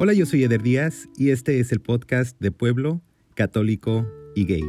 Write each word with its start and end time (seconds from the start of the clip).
Hola, 0.00 0.12
yo 0.12 0.26
soy 0.26 0.44
Eder 0.44 0.62
Díaz 0.62 1.08
y 1.16 1.30
este 1.30 1.58
es 1.58 1.72
el 1.72 1.80
podcast 1.80 2.38
de 2.38 2.52
Pueblo, 2.52 3.00
Católico 3.34 4.06
y 4.36 4.46
Gay. 4.46 4.62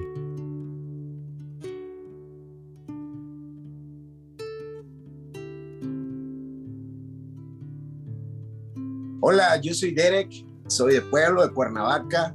Hola, 9.19 9.61
yo 9.61 9.75
soy 9.75 9.91
Derek, 9.91 10.31
soy 10.65 10.95
de 10.95 11.01
Pueblo, 11.03 11.45
de 11.47 11.53
Cuernavaca, 11.53 12.33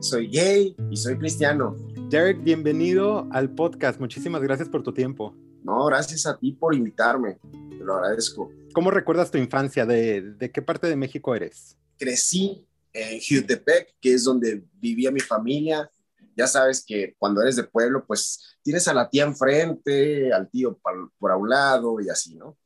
soy 0.00 0.28
gay 0.28 0.74
y 0.90 0.96
soy 0.96 1.18
cristiano. 1.18 1.76
Derek, 2.08 2.42
bienvenido 2.42 3.28
al 3.32 3.50
podcast. 3.50 4.00
Muchísimas 4.00 4.40
gracias 4.40 4.70
por 4.70 4.82
tu 4.82 4.94
tiempo. 4.94 5.36
No, 5.62 5.84
gracias 5.84 6.24
a 6.24 6.38
ti 6.38 6.52
por 6.52 6.74
invitarme. 6.74 7.36
Te 7.68 7.84
lo 7.84 7.96
agradezco. 7.96 8.50
¿Cómo 8.72 8.90
recuerdas 8.90 9.30
tu 9.30 9.36
infancia? 9.36 9.84
¿De, 9.84 10.22
de 10.22 10.50
qué 10.50 10.62
parte 10.62 10.86
de 10.86 10.96
México 10.96 11.34
eres? 11.34 11.76
Crecí 12.04 12.66
en 12.92 13.20
Jutepec, 13.20 13.94
que 14.00 14.14
es 14.14 14.24
donde 14.24 14.64
vivía 14.74 15.10
mi 15.10 15.20
familia. 15.20 15.90
Ya 16.36 16.46
sabes 16.46 16.84
que 16.84 17.14
cuando 17.18 17.42
eres 17.42 17.56
de 17.56 17.64
pueblo, 17.64 18.04
pues 18.06 18.56
tienes 18.62 18.86
a 18.88 18.94
la 18.94 19.08
tía 19.08 19.24
enfrente, 19.24 20.32
al 20.32 20.50
tío 20.50 20.78
por, 21.18 21.30
a 21.30 21.36
un 21.36 21.48
lado 21.48 22.00
y 22.00 22.08
así, 22.08 22.34
¿no? 22.34 22.58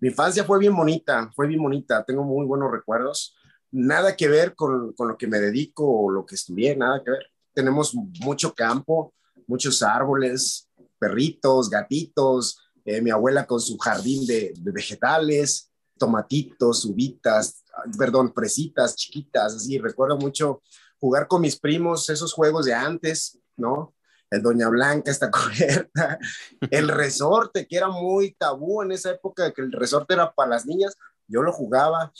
Mi 0.00 0.08
infancia 0.08 0.44
fue 0.44 0.58
bien 0.58 0.76
bonita, 0.76 1.30
fue 1.34 1.46
bien 1.46 1.62
bonita. 1.62 2.04
Tengo 2.04 2.22
muy 2.22 2.46
buenos 2.46 2.70
recuerdos. 2.70 3.34
Nada 3.70 4.16
que 4.16 4.28
ver 4.28 4.54
con, 4.54 4.92
con 4.92 5.08
lo 5.08 5.16
que 5.16 5.26
me 5.26 5.40
dedico 5.40 5.84
o 5.84 6.10
lo 6.10 6.24
que 6.24 6.36
estudié, 6.36 6.76
nada 6.76 7.02
que 7.02 7.10
ver 7.10 7.26
tenemos 7.56 7.94
mucho 7.94 8.54
campo, 8.54 9.14
muchos 9.46 9.82
árboles, 9.82 10.68
perritos, 10.98 11.70
gatitos, 11.70 12.58
eh, 12.84 13.00
mi 13.00 13.10
abuela 13.10 13.46
con 13.46 13.60
su 13.60 13.78
jardín 13.78 14.26
de, 14.26 14.52
vegetales, 14.58 15.72
tomatitos, 15.98 16.84
uvitas, 16.84 17.64
perdón, 17.98 18.32
fresitas 18.34 18.96
chiquitas, 18.96 19.54
así. 19.54 19.78
Recuerdo 19.78 20.16
mucho 20.16 20.62
jugar 20.98 21.28
con 21.28 21.40
mis 21.40 21.58
primos 21.58 22.08
esos 22.10 22.32
juegos 22.32 22.66
de 22.66 22.74
antes, 22.74 23.38
¿no? 23.56 23.94
El 24.30 24.42
Doña 24.42 24.68
Blanca, 24.68 25.10
esta 25.10 25.30
cubierta, 25.30 26.18
el 26.70 26.88
resorte, 26.88 27.66
que 27.66 27.76
era 27.76 27.88
muy 27.88 28.32
tabú 28.32 28.82
en 28.82 28.92
esa 28.92 29.10
época, 29.10 29.52
que 29.52 29.62
el 29.62 29.72
resorte 29.72 30.14
era 30.14 30.32
para 30.32 30.50
las 30.50 30.66
niñas, 30.66 30.96
yo 31.28 31.42
lo 31.42 31.52
jugaba, 31.52 32.12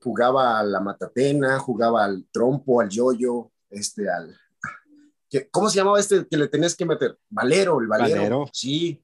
jugaba 0.00 0.58
a 0.58 0.64
la 0.64 0.80
matatena, 0.80 1.58
jugaba 1.58 2.04
al 2.04 2.26
trompo, 2.30 2.80
al 2.80 2.88
yoyo, 2.88 3.50
este, 3.70 4.10
al, 4.10 4.36
¿Cómo 5.50 5.68
se 5.68 5.76
llamaba 5.76 5.98
este 5.98 6.26
que 6.26 6.36
le 6.36 6.48
tenías 6.48 6.74
que 6.74 6.86
meter? 6.86 7.18
Valero, 7.28 7.80
el 7.80 7.86
valero. 7.86 8.46
Sí, 8.52 9.02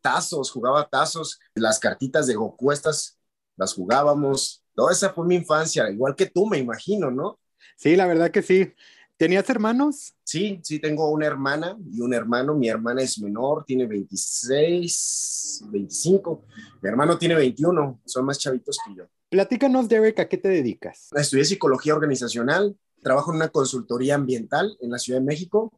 tazos, 0.00 0.50
jugaba 0.50 0.88
tazos, 0.88 1.40
las 1.54 1.78
cartitas 1.78 2.26
de 2.26 2.34
Goku 2.34 2.72
estas 2.72 3.18
las 3.56 3.72
jugábamos. 3.74 4.62
Toda 4.76 4.92
esa 4.92 5.10
fue 5.10 5.26
mi 5.26 5.36
infancia, 5.36 5.90
igual 5.90 6.14
que 6.14 6.26
tú, 6.26 6.46
me 6.46 6.58
imagino, 6.58 7.10
¿no? 7.10 7.40
Sí, 7.76 7.96
la 7.96 8.06
verdad 8.06 8.30
que 8.30 8.42
sí. 8.42 8.74
¿Tenías 9.16 9.48
hermanos? 9.48 10.12
Sí, 10.22 10.60
sí, 10.62 10.78
tengo 10.78 11.10
una 11.10 11.24
hermana 11.24 11.78
y 11.90 12.02
un 12.02 12.12
hermano. 12.12 12.54
Mi 12.54 12.68
hermana 12.68 13.00
es 13.00 13.18
menor, 13.18 13.64
tiene 13.64 13.86
26, 13.86 15.64
25. 15.70 16.44
Mi 16.82 16.90
hermano 16.90 17.16
tiene 17.16 17.34
21, 17.34 18.02
son 18.04 18.26
más 18.26 18.38
chavitos 18.38 18.76
que 18.86 18.94
yo. 18.94 19.06
Platícanos, 19.30 19.88
Derek, 19.88 20.20
¿a 20.20 20.28
qué 20.28 20.36
te 20.36 20.48
dedicas? 20.48 21.08
Estudié 21.14 21.46
psicología 21.46 21.94
organizacional, 21.94 22.76
trabajo 23.02 23.30
en 23.30 23.36
una 23.36 23.48
consultoría 23.48 24.16
ambiental 24.16 24.76
en 24.82 24.90
la 24.90 24.98
Ciudad 24.98 25.20
de 25.20 25.24
México. 25.24 25.72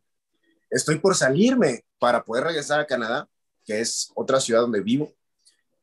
Estoy 0.68 0.98
por 0.98 1.14
salirme 1.14 1.84
para 2.00 2.24
poder 2.24 2.42
regresar 2.42 2.80
a 2.80 2.86
Canadá, 2.86 3.28
que 3.64 3.80
es 3.80 4.10
otra 4.16 4.40
ciudad 4.40 4.62
donde 4.62 4.80
vivo. 4.80 5.12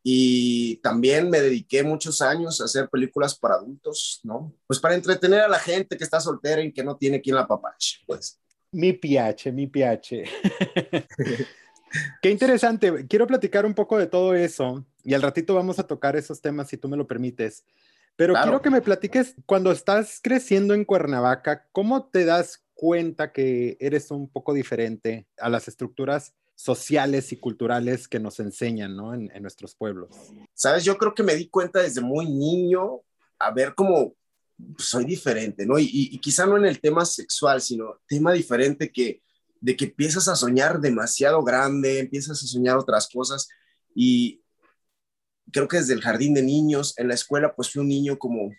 Y 0.07 0.75
también 0.83 1.31
me 1.31 1.41
dediqué 1.41 1.81
muchos 1.81 2.21
años 2.21 2.61
a 2.61 2.65
hacer 2.65 2.87
películas 2.89 3.33
para 3.33 3.55
adultos, 3.55 4.19
¿no? 4.21 4.53
Pues 4.67 4.79
para 4.79 4.93
entretener 4.93 5.39
a 5.41 5.47
la 5.47 5.57
gente 5.57 5.97
que 5.97 6.03
está 6.03 6.19
soltera 6.19 6.61
y 6.61 6.71
que 6.71 6.83
no 6.83 6.95
tiene 6.95 7.19
quien 7.19 7.35
la 7.35 7.47
papache, 7.47 8.01
pues. 8.05 8.39
Mi 8.71 8.93
piache, 8.93 9.51
mi 9.51 9.65
piache. 9.65 10.25
Qué 12.21 12.29
interesante. 12.29 13.07
Quiero 13.07 13.25
platicar 13.25 13.65
un 13.65 13.73
poco 13.73 13.97
de 13.97 14.05
todo 14.05 14.35
eso 14.35 14.85
y 15.03 15.15
al 15.15 15.23
ratito 15.23 15.55
vamos 15.55 15.79
a 15.79 15.87
tocar 15.87 16.15
esos 16.15 16.39
temas 16.39 16.67
si 16.67 16.77
tú 16.77 16.87
me 16.87 16.97
lo 16.97 17.07
permites. 17.07 17.65
Pero 18.15 18.35
quiero 18.43 18.61
que 18.61 18.69
me 18.69 18.81
platiques, 18.81 19.33
cuando 19.47 19.71
estás 19.71 20.19
creciendo 20.21 20.75
en 20.75 20.85
Cuernavaca, 20.85 21.65
¿cómo 21.71 22.05
te 22.09 22.25
das 22.25 22.63
cuenta 22.75 23.31
que 23.31 23.75
eres 23.79 24.11
un 24.11 24.29
poco 24.29 24.53
diferente 24.53 25.25
a 25.39 25.49
las 25.49 25.67
estructuras 25.67 26.35
sociales 26.55 27.31
y 27.31 27.37
culturales 27.37 28.07
que 28.07 28.19
nos 28.19 28.39
enseñan 28.39 28.95
¿no? 28.95 29.13
en, 29.13 29.29
nuestros 29.41 29.75
pueblos? 29.75 30.09
Sabes, 30.53 30.83
yo 30.83 30.97
creo 30.97 31.13
que 31.13 31.23
me 31.23 31.35
di 31.35 31.47
cuenta 31.49 31.81
desde 31.81 32.01
muy 32.01 32.25
niño 32.25 33.01
a 33.37 33.51
ver 33.51 33.75
cómo 33.75 34.15
pues, 34.75 34.87
soy 34.87 35.05
diferente, 35.05 35.65
¿no? 35.65 35.77
Y, 35.77 35.89
y, 35.91 36.19
quizá 36.19 36.45
no 36.45 36.57
en 36.57 36.65
el 36.65 36.79
tema 36.79 37.05
sexual, 37.05 37.61
sino 37.61 37.99
tema 38.07 38.31
diferente 38.31 38.91
que 38.91 39.21
de 39.59 39.75
que 39.75 39.85
empiezas 39.85 40.27
a 40.27 40.35
soñar 40.35 40.79
demasiado 40.79 41.43
grande, 41.43 41.99
empiezas 41.99 42.41
a 42.41 42.47
soñar 42.47 42.77
otras 42.77 43.09
cosas 43.11 43.49
y, 43.93 44.41
creo 45.51 45.67
que 45.67 45.77
desde 45.77 45.93
el 45.93 46.01
jardín 46.01 46.33
de 46.33 46.41
niños, 46.41 46.97
en 46.97 47.07
la 47.07 47.13
escuela, 47.13 47.55
pues 47.55 47.71
fui 47.71 47.81
un 47.81 47.87
niño 47.87 48.17
como, 48.17 48.51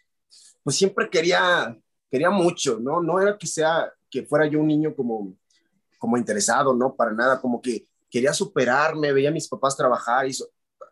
pues 0.62 0.76
siempre 0.76 1.10
quería, 1.10 1.76
quería 2.10 2.30
mucho, 2.30 2.78
¿no? 2.80 3.02
No 3.02 3.20
era 3.20 3.36
que 3.36 3.46
sea, 3.46 3.92
que 4.10 4.24
fuera 4.24 4.46
yo 4.46 4.60
un 4.60 4.68
niño 4.68 4.94
como, 4.94 5.36
como 6.06 6.18
interesado, 6.18 6.72
¿no? 6.72 6.94
Para 6.94 7.10
nada, 7.10 7.40
como 7.40 7.60
que 7.60 7.84
quería 8.08 8.32
superarme, 8.32 9.12
veía 9.12 9.30
a 9.30 9.32
mis 9.32 9.48
papás 9.48 9.76
trabajar 9.76 10.28
y 10.28 10.36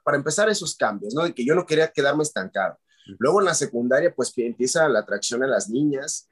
para 0.03 0.17
empezar 0.17 0.49
esos 0.49 0.75
cambios, 0.75 1.15
¿no? 1.15 1.23
De 1.23 1.33
que 1.33 1.45
yo 1.45 1.55
no 1.55 1.65
quería 1.65 1.93
quedarme 1.93 2.25
estancado. 2.25 2.77
Luego 3.21 3.39
en 3.39 3.47
la 3.47 3.55
secundaria, 3.55 4.13
pues 4.13 4.33
empieza 4.37 4.89
la 4.89 4.99
atracción 4.99 5.45
a 5.45 5.47
las 5.47 5.69
niñas 5.69 6.29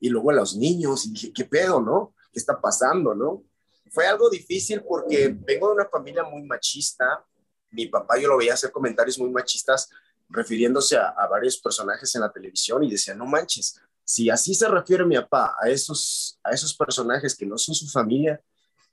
y 0.00 0.08
luego 0.08 0.30
a 0.30 0.34
los 0.34 0.56
niños 0.56 1.04
y 1.04 1.10
dije, 1.10 1.32
¿qué 1.34 1.44
pedo, 1.44 1.82
no? 1.82 2.14
¿Qué 2.32 2.38
está 2.38 2.58
pasando, 2.58 3.14
no? 3.14 3.44
Fue 3.90 4.06
algo 4.06 4.30
difícil 4.30 4.82
porque 4.82 5.36
vengo 5.38 5.68
de 5.68 5.74
una 5.74 5.88
familia 5.90 6.24
muy 6.24 6.42
machista, 6.44 7.22
mi 7.70 7.86
papá 7.88 8.18
yo 8.18 8.28
lo 8.28 8.38
veía 8.38 8.54
hacer 8.54 8.72
comentarios 8.72 9.18
muy 9.18 9.28
machistas 9.28 9.90
refiriéndose 10.30 10.96
a, 10.96 11.26
varios 11.30 11.58
personajes 11.58 12.14
en 12.14 12.22
la 12.22 12.32
televisión 12.32 12.82
y 12.82 12.90
decía, 12.92 13.14
no 13.14 13.26
manches, 13.26 13.78
si 14.12 14.28
así 14.28 14.52
se 14.52 14.68
refiere 14.68 15.06
mi 15.06 15.16
papá 15.16 15.56
a 15.58 15.70
esos, 15.70 16.38
a 16.44 16.50
esos 16.50 16.76
personajes 16.76 17.34
que 17.34 17.46
no 17.46 17.56
son 17.56 17.74
su 17.74 17.88
familia, 17.88 18.38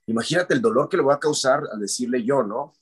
imagínate 0.06 0.54
el 0.54 0.62
dolor 0.62 0.88
que 0.88 0.96
le 0.96 1.02
va 1.02 1.16
a 1.16 1.20
causar 1.20 1.60
al 1.70 1.78
decirle 1.78 2.24
yo, 2.24 2.42
¿no? 2.42 2.72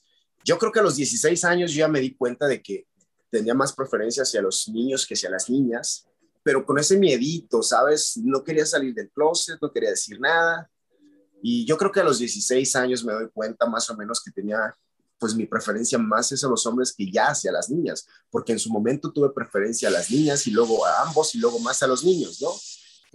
Yo 0.44 0.56
creo 0.56 0.70
que 0.70 0.78
a 0.78 0.84
los 0.84 0.94
16 0.94 1.44
años 1.44 1.74
ya 1.74 1.88
me 1.88 1.98
di 1.98 2.14
cuenta 2.14 2.46
de 2.46 2.62
que 2.62 2.86
tenía 3.28 3.54
más 3.54 3.72
preferencia 3.72 4.22
hacia 4.22 4.40
los 4.40 4.68
niños 4.68 5.04
que 5.04 5.14
hacia 5.14 5.30
las 5.30 5.50
niñas, 5.50 6.06
pero 6.44 6.64
con 6.64 6.78
ese 6.78 6.96
miedito, 6.96 7.60
¿sabes? 7.60 8.16
No 8.18 8.44
quería 8.44 8.64
salir 8.64 8.94
del 8.94 9.10
closet, 9.10 9.58
no 9.60 9.72
quería 9.72 9.90
decir 9.90 10.20
nada. 10.20 10.70
Y 11.42 11.66
yo 11.66 11.76
creo 11.76 11.90
que 11.90 11.98
a 11.98 12.04
los 12.04 12.20
16 12.20 12.76
años 12.76 13.04
me 13.04 13.14
doy 13.14 13.28
cuenta 13.30 13.66
más 13.66 13.90
o 13.90 13.96
menos 13.96 14.22
que 14.22 14.30
tenía 14.30 14.72
pues 15.18 15.34
mi 15.34 15.46
preferencia 15.46 15.98
más 15.98 16.32
es 16.32 16.44
a 16.44 16.48
los 16.48 16.64
hombres 16.66 16.94
que 16.96 17.10
ya 17.10 17.28
hacia 17.28 17.52
las 17.52 17.70
niñas, 17.70 18.06
porque 18.30 18.52
en 18.52 18.58
su 18.58 18.70
momento 18.70 19.12
tuve 19.12 19.30
preferencia 19.30 19.88
a 19.88 19.92
las 19.92 20.10
niñas 20.10 20.46
y 20.46 20.50
luego 20.50 20.84
a 20.86 21.02
ambos 21.02 21.34
y 21.34 21.38
luego 21.38 21.58
más 21.58 21.82
a 21.82 21.86
los 21.86 22.04
niños, 22.04 22.40
¿no? 22.40 22.50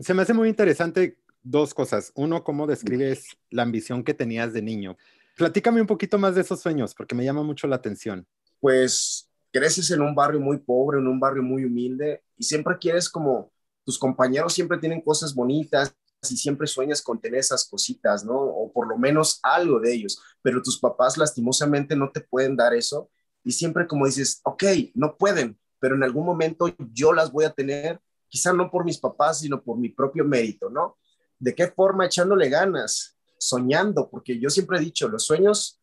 Se 0.04 0.14
me 0.14 0.24
hace 0.24 0.34
muy 0.34 0.50
interesante 0.50 1.18
dos 1.42 1.74
cosas. 1.74 2.12
Uno, 2.16 2.44
cómo 2.44 2.68
describes 2.68 3.28
la 3.50 3.64
ambición 3.64 4.04
que 4.04 4.14
tenías 4.14 4.54
de 4.54 4.62
niño. 4.62 4.98
Platícame 5.38 5.82
un 5.82 5.88
poquito 5.88 6.18
más 6.18 6.36
de 6.36 6.42
esos 6.42 6.62
sueños, 6.62 6.94
porque 6.94 7.16
me 7.16 7.24
llama 7.24 7.44
mucho 7.44 7.68
la 7.68 7.76
atención. 7.76 8.28
Pues 8.60 9.30
creces 9.52 9.92
en 9.92 10.02
un 10.02 10.16
barrio 10.16 10.40
muy 10.40 10.58
pobre, 10.58 11.00
en 11.00 11.08
un 11.08 11.20
barrio 11.20 11.44
muy 11.44 11.66
humilde, 11.66 12.24
y 12.38 12.44
siempre 12.44 12.78
quieres 12.80 13.10
como 13.10 13.52
tus 13.84 14.00
compañeros 14.00 14.54
siempre 14.54 14.78
tienen 14.78 15.02
cosas 15.02 15.36
bonitas, 15.36 15.96
y 16.32 16.38
siempre 16.38 16.68
sueñas 16.68 17.02
con 17.02 17.20
tener 17.20 17.40
esas 17.40 17.68
cositas, 17.68 18.24
¿no? 18.24 18.36
O 18.36 18.72
por 18.72 18.88
lo 18.88 18.98
menos 18.98 19.40
algo 19.44 19.80
de 19.80 19.94
ellos, 19.94 20.22
pero 20.42 20.62
tus 20.62 20.80
papás 20.80 21.18
lastimosamente 21.18 21.96
no 21.96 22.12
te 22.12 22.22
pueden 22.22 22.56
dar 22.56 22.74
eso 22.74 23.10
y 23.44 23.52
siempre 23.52 23.88
como 23.88 24.06
dices, 24.06 24.40
ok, 24.44 24.64
no 24.96 25.18
pueden, 25.18 25.60
pero 25.80 25.96
en 25.96 26.04
algún 26.04 26.26
momento 26.26 26.74
yo 26.94 27.14
las 27.14 27.32
voy 27.32 27.46
a 27.46 27.52
tener, 27.52 28.00
quizá 28.30 28.54
no 28.54 28.72
por 28.72 28.86
mis 28.86 28.98
papás, 28.98 29.40
sino 29.40 29.62
por 29.62 29.78
mi 29.78 29.90
propio 29.90 30.24
mérito, 30.24 30.70
¿no? 30.70 30.98
¿De 31.40 31.54
qué 31.54 31.68
forma? 31.68 32.06
Echándole 32.06 32.50
ganas, 32.50 33.18
soñando, 33.38 34.10
porque 34.10 34.40
yo 34.40 34.50
siempre 34.50 34.78
he 34.78 34.82
dicho, 34.82 35.10
los 35.10 35.26
sueños 35.26 35.80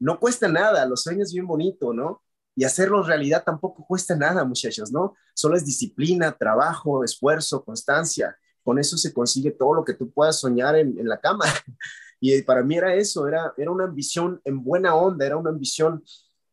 no 0.00 0.18
cuestan 0.18 0.54
nada, 0.54 0.84
los 0.86 1.02
sueños 1.02 1.32
bien 1.32 1.46
bonito, 1.46 1.92
¿no? 1.92 2.22
Y 2.56 2.64
hacerlos 2.64 3.06
realidad 3.06 3.44
tampoco 3.44 3.84
cuesta 3.86 4.16
nada, 4.16 4.44
muchachos, 4.44 4.90
¿no? 4.92 5.14
Solo 5.34 5.56
es 5.56 5.64
disciplina, 5.64 6.36
trabajo, 6.36 7.04
esfuerzo, 7.04 7.64
constancia 7.64 8.36
con 8.64 8.78
eso 8.78 8.96
se 8.96 9.12
consigue 9.12 9.52
todo 9.52 9.74
lo 9.74 9.84
que 9.84 9.94
tú 9.94 10.10
puedas 10.10 10.40
soñar 10.40 10.76
en, 10.76 10.96
la 11.08 11.20
cama. 11.20 11.44
Y 12.20 12.40
para 12.40 12.62
mí 12.62 12.76
era 12.76 12.94
eso, 12.94 13.28
era, 13.28 13.52
era 13.58 13.70
una 13.70 13.84
ambición 13.84 14.40
en 14.44 14.64
buena 14.64 14.94
onda, 14.94 15.26
era 15.26 15.36
una 15.36 15.50
ambición 15.50 16.02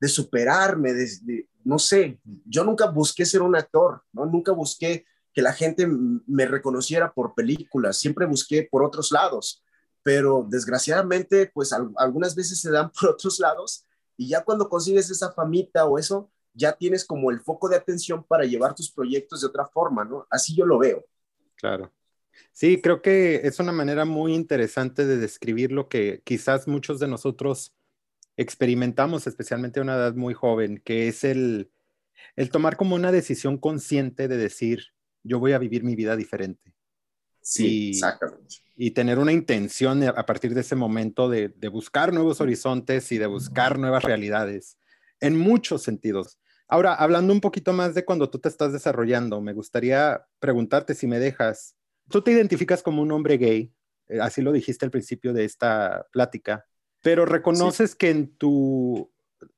de 0.01 0.09
superarme, 0.09 0.91
de, 0.91 1.47
no 1.63 1.79
sé, 1.79 2.19
yo 2.45 2.65
nunca 2.65 2.87
busqué 2.87 3.25
ser 3.25 3.41
un 3.41 3.55
actor, 3.55 4.01
¿no? 4.11 4.25
Nunca 4.25 4.51
busqué 4.51 5.05
que 5.31 5.41
la 5.41 5.53
gente 5.53 5.87
me 5.87 6.45
reconociera 6.45 7.13
por 7.13 7.35
películas, 7.35 7.99
siempre 7.99 8.25
busqué 8.25 8.67
por 8.69 8.83
otros 8.83 9.11
lados, 9.11 9.63
pero 10.03 10.45
desgraciadamente, 10.49 11.49
pues 11.53 11.71
algunas 11.71 12.35
veces 12.35 12.59
se 12.59 12.71
dan 12.71 12.91
por 12.99 13.11
otros 13.11 13.39
lados 13.39 13.85
y 14.17 14.27
ya 14.27 14.43
cuando 14.43 14.67
consigues 14.67 15.09
esa 15.09 15.31
famita 15.31 15.85
o 15.85 15.97
eso, 15.97 16.29
ya 16.53 16.73
tienes 16.73 17.05
como 17.05 17.31
el 17.31 17.39
foco 17.39 17.69
de 17.69 17.77
atención 17.77 18.23
para 18.23 18.43
llevar 18.43 18.75
tus 18.75 18.91
proyectos 18.91 19.41
de 19.41 19.47
otra 19.47 19.65
forma, 19.67 20.03
¿no? 20.03 20.27
Así 20.29 20.55
yo 20.55 20.65
lo 20.65 20.79
veo. 20.79 21.05
Claro. 21.55 21.91
Sí, 22.51 22.81
creo 22.81 23.01
que 23.01 23.41
es 23.43 23.59
una 23.59 23.71
manera 23.71 24.05
muy 24.05 24.33
interesante 24.33 25.05
de 25.05 25.17
describir 25.17 25.71
lo 25.71 25.87
que 25.89 26.21
quizás 26.23 26.67
muchos 26.67 26.99
de 26.99 27.07
nosotros 27.07 27.73
experimentamos, 28.37 29.27
especialmente 29.27 29.79
a 29.79 29.83
una 29.83 29.95
edad 29.95 30.15
muy 30.15 30.33
joven, 30.33 30.81
que 30.83 31.07
es 31.07 31.23
el, 31.23 31.71
el 32.35 32.49
tomar 32.49 32.77
como 32.77 32.95
una 32.95 33.11
decisión 33.11 33.57
consciente 33.57 34.27
de 34.27 34.37
decir, 34.37 34.87
yo 35.23 35.39
voy 35.39 35.53
a 35.53 35.59
vivir 35.59 35.83
mi 35.83 35.95
vida 35.95 36.15
diferente. 36.15 36.73
Sí, 37.41 37.89
exactamente. 37.89 38.57
Y 38.75 38.91
tener 38.91 39.19
una 39.19 39.31
intención 39.31 40.03
a 40.03 40.25
partir 40.25 40.53
de 40.53 40.61
ese 40.61 40.75
momento 40.75 41.29
de, 41.29 41.49
de, 41.49 41.67
buscar 41.67 42.13
nuevos 42.13 42.41
horizontes 42.41 43.11
y 43.11 43.17
de 43.17 43.27
buscar 43.27 43.77
nuevas 43.79 44.03
realidades, 44.03 44.77
en 45.19 45.37
muchos 45.37 45.83
sentidos. 45.83 46.39
Ahora, 46.67 46.95
hablando 46.95 47.33
un 47.33 47.41
poquito 47.41 47.73
más 47.73 47.93
de 47.93 48.05
cuando 48.05 48.29
tú 48.29 48.39
te 48.39 48.49
estás 48.49 48.71
desarrollando, 48.73 49.41
me 49.41 49.53
gustaría 49.53 50.25
preguntarte 50.39 50.95
si 50.95 51.05
me 51.05 51.19
dejas, 51.19 51.75
tú 52.11 52.21
te 52.21 52.31
identificas 52.31 52.83
como 52.83 53.01
un 53.01 53.11
hombre 53.11 53.37
gay, 53.37 53.73
eh, 54.07 54.19
así 54.21 54.41
lo 54.41 54.51
dijiste 54.51 54.85
al 54.85 54.91
principio 54.91 55.33
de 55.33 55.45
esta 55.45 56.05
plática, 56.11 56.65
pero 57.01 57.25
reconoces 57.25 57.95
que 57.95 58.09
en 58.09 58.35
tu 58.35 59.11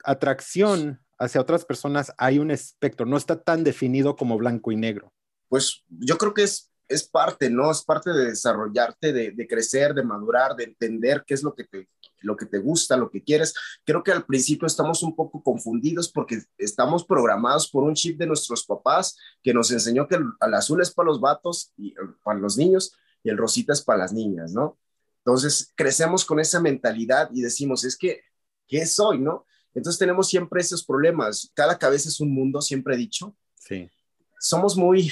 atracción 0.04 1.02
hacia 1.20 1.42
otras 1.42 1.66
personas 1.66 2.14
hay 2.18 2.40
un 2.40 2.52
espectro, 2.52 3.06
no 3.06 3.18
está 3.18 3.42
tan 3.42 3.64
definido 3.64 4.16
como 4.16 4.38
blanco 4.38 4.72
y 4.72 4.78
negro. 4.78 5.14
Pues 5.50 5.84
yo 5.90 6.18
creo 6.18 6.34
que 6.34 6.44
es, 6.44 6.72
es 6.88 7.04
parte, 7.04 7.50
¿no? 7.50 7.72
Es 7.72 7.84
parte 7.84 8.12
de 8.12 8.26
desarrollarte, 8.26 9.12
de, 9.12 9.32
de 9.32 9.48
crecer, 9.48 9.94
de 9.94 10.04
madurar, 10.04 10.56
de 10.56 10.64
entender 10.66 11.24
qué 11.28 11.34
es 11.34 11.44
lo 11.44 11.54
que, 11.54 11.66
te, 11.66 11.88
lo 12.24 12.36
que 12.36 12.46
te 12.46 12.60
gusta, 12.60 12.98
lo 12.98 13.10
que 13.10 13.24
quieres. 13.24 13.54
Creo 13.86 14.04
que 14.04 14.12
al 14.12 14.25
principio 14.25 14.66
estamos 14.66 15.04
un 15.04 15.16
poco 15.16 15.44
confundidos 15.44 16.12
porque 16.12 16.42
estamos 16.58 17.06
programados 17.06 17.70
por 17.70 17.84
un 17.84 17.94
chip 17.94 18.18
de 18.18 18.28
nuestros 18.28 18.66
papás 18.66 19.18
que 19.42 19.54
nos 19.54 19.72
enseñó 19.72 20.08
que 20.08 20.16
el, 20.16 20.25
el 20.42 20.54
azul 20.54 20.81
es 20.81 20.92
para 20.92 21.08
los 21.08 21.20
vatos 21.20 21.72
y 21.78 21.90
eh, 21.90 21.96
para 22.24 22.40
los 22.40 22.58
niños 22.58 22.94
y 23.24 23.30
el 23.30 23.38
rosita 23.38 23.74
es 23.74 23.81
para 23.81 24.00
las 24.00 24.14
niñas, 24.14 24.54
¿no? 24.54 24.78
Entonces 25.20 25.72
crecemos 25.75 26.25
con 26.25 26.40
esa 26.40 26.60
mentalidad 26.60 27.30
y 27.34 27.42
decimos, 27.42 27.86
es 27.86 27.98
que, 27.98 28.22
¿qué 28.68 28.86
soy, 28.86 29.20
no? 29.20 29.46
Entonces 29.74 29.98
tenemos 29.98 30.28
siempre 30.28 30.62
esos 30.62 30.84
problemas. 30.84 31.50
Cada 31.54 31.78
cabeza 31.78 32.10
es 32.10 32.20
un 32.20 32.34
mundo, 32.34 32.62
siempre 32.62 32.96
he 32.96 32.98
dicho. 32.98 33.36
Sí. 33.56 33.90
Somos 34.40 34.75
muy, 34.75 35.12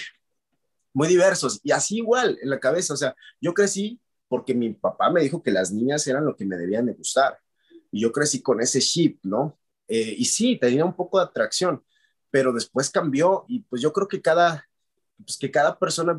muy 0.94 1.08
diversos 1.08 1.62
y 1.64 1.72
así 1.72 1.98
igual 1.98 2.38
en 2.42 2.50
la 2.50 2.60
cabeza. 2.60 2.94
O 2.94 2.98
sea, 2.98 3.16
yo 3.40 3.54
crecí 3.54 4.01
porque 4.32 4.54
mi 4.54 4.70
papá 4.70 5.10
me 5.10 5.22
dijo 5.22 5.44
que 5.44 5.52
las 5.52 5.74
niñas 5.74 6.08
eran 6.08 6.26
lo 6.26 6.38
que 6.38 6.46
me 6.46 6.56
debían 6.56 6.86
de 6.86 6.94
gustar. 6.94 7.38
Y 7.92 8.00
yo 8.00 8.14
crecí 8.14 8.42
con 8.42 8.62
ese 8.62 8.80
chip, 8.80 9.20
¿no? 9.26 9.60
Eh, 9.90 10.16
y 10.18 10.24
sí, 10.24 10.58
tenía 10.58 10.86
un 10.86 10.96
poco 10.96 11.18
de 11.18 11.26
atracción, 11.26 11.84
pero 12.30 12.54
después 12.54 12.90
cambió 12.90 13.44
y 13.50 13.60
pues 13.64 13.82
yo 13.82 13.92
creo 13.92 14.08
que 14.08 14.22
cada, 14.22 14.66
pues 15.18 15.38
que 15.38 15.52
cada 15.52 15.78
persona 15.78 16.18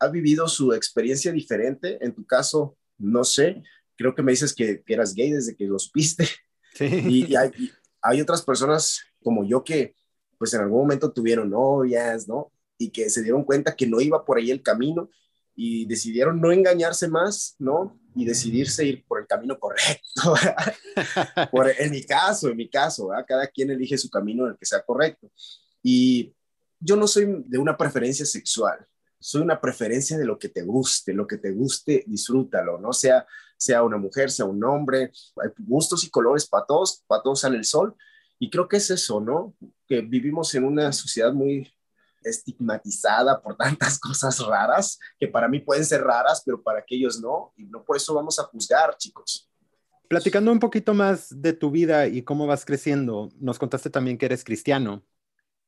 ha 0.00 0.08
vivido 0.08 0.48
su 0.48 0.72
experiencia 0.72 1.30
diferente. 1.30 2.04
En 2.04 2.12
tu 2.12 2.26
caso, 2.26 2.76
no 2.98 3.22
sé, 3.22 3.62
creo 3.94 4.12
que 4.12 4.24
me 4.24 4.32
dices 4.32 4.52
que, 4.52 4.82
que 4.82 4.94
eras 4.94 5.14
gay 5.14 5.30
desde 5.30 5.54
que 5.54 5.66
lo 5.66 5.78
supiste. 5.78 6.26
Sí. 6.74 6.86
Y, 6.86 7.26
y, 7.26 7.36
hay, 7.36 7.50
hay 8.00 8.20
otras 8.20 8.42
personas 8.42 9.02
como 9.22 9.44
yo 9.44 9.62
que 9.62 9.94
pues 10.36 10.52
en 10.54 10.62
algún 10.62 10.80
momento 10.80 11.12
tuvieron 11.12 11.50
novias, 11.50 12.26
¿no? 12.26 12.50
Y 12.76 12.90
que 12.90 13.08
se 13.08 13.22
dieron 13.22 13.44
cuenta 13.44 13.76
que 13.76 13.86
no 13.86 14.00
iba 14.00 14.24
por 14.24 14.38
ahí 14.38 14.50
el 14.50 14.62
camino 14.62 15.10
y 15.54 15.86
decidieron 15.86 16.40
no 16.40 16.50
engañarse 16.50 17.08
más, 17.08 17.56
¿no? 17.58 17.98
Y 18.14 18.24
decidirse 18.24 18.84
ir 18.84 19.04
por 19.06 19.20
el 19.20 19.26
camino 19.26 19.58
correcto. 19.58 20.34
por, 21.50 21.68
en 21.68 21.90
mi 21.90 22.02
caso, 22.04 22.48
en 22.48 22.56
mi 22.56 22.68
caso, 22.68 23.08
¿verdad? 23.08 23.24
cada 23.26 23.46
quien 23.46 23.70
elige 23.70 23.98
su 23.98 24.10
camino 24.10 24.44
en 24.44 24.52
el 24.52 24.58
que 24.58 24.66
sea 24.66 24.82
correcto. 24.82 25.30
Y 25.82 26.34
yo 26.78 26.96
no 26.96 27.06
soy 27.06 27.44
de 27.46 27.58
una 27.58 27.76
preferencia 27.76 28.24
sexual, 28.24 28.86
soy 29.18 29.42
una 29.42 29.60
preferencia 29.60 30.18
de 30.18 30.24
lo 30.24 30.38
que 30.38 30.48
te 30.48 30.62
guste, 30.62 31.12
lo 31.14 31.26
que 31.26 31.38
te 31.38 31.52
guste, 31.52 32.04
disfrútalo, 32.06 32.78
¿no? 32.78 32.92
Sea, 32.92 33.26
sea 33.56 33.82
una 33.82 33.96
mujer, 33.96 34.30
sea 34.30 34.46
un 34.46 34.62
hombre, 34.64 35.12
hay 35.36 35.50
gustos 35.58 36.02
y 36.04 36.10
colores 36.10 36.46
para 36.46 36.66
todos, 36.66 37.04
para 37.06 37.22
todos 37.22 37.40
sale 37.40 37.56
el 37.56 37.64
sol. 37.64 37.94
Y 38.38 38.50
creo 38.50 38.66
que 38.66 38.78
es 38.78 38.90
eso, 38.90 39.20
¿no? 39.20 39.54
Que 39.86 40.00
vivimos 40.00 40.52
en 40.56 40.64
una 40.64 40.92
sociedad 40.92 41.32
muy 41.32 41.72
estigmatizada 42.24 43.40
por 43.40 43.56
tantas 43.56 43.98
cosas 44.00 44.38
raras, 44.40 44.98
que 45.18 45.28
para 45.28 45.48
mí 45.48 45.60
pueden 45.60 45.84
ser 45.84 46.02
raras, 46.02 46.42
pero 46.44 46.62
para 46.62 46.80
aquellos 46.80 47.20
no, 47.20 47.52
y 47.56 47.64
no 47.64 47.84
por 47.84 47.96
eso 47.96 48.14
vamos 48.14 48.38
a 48.38 48.44
juzgar, 48.44 48.96
chicos. 48.96 49.48
Platicando 50.08 50.52
un 50.52 50.58
poquito 50.58 50.92
más 50.92 51.28
de 51.40 51.52
tu 51.52 51.70
vida 51.70 52.06
y 52.06 52.22
cómo 52.22 52.46
vas 52.46 52.64
creciendo, 52.64 53.30
nos 53.40 53.58
contaste 53.58 53.88
también 53.88 54.18
que 54.18 54.26
eres 54.26 54.44
cristiano. 54.44 55.02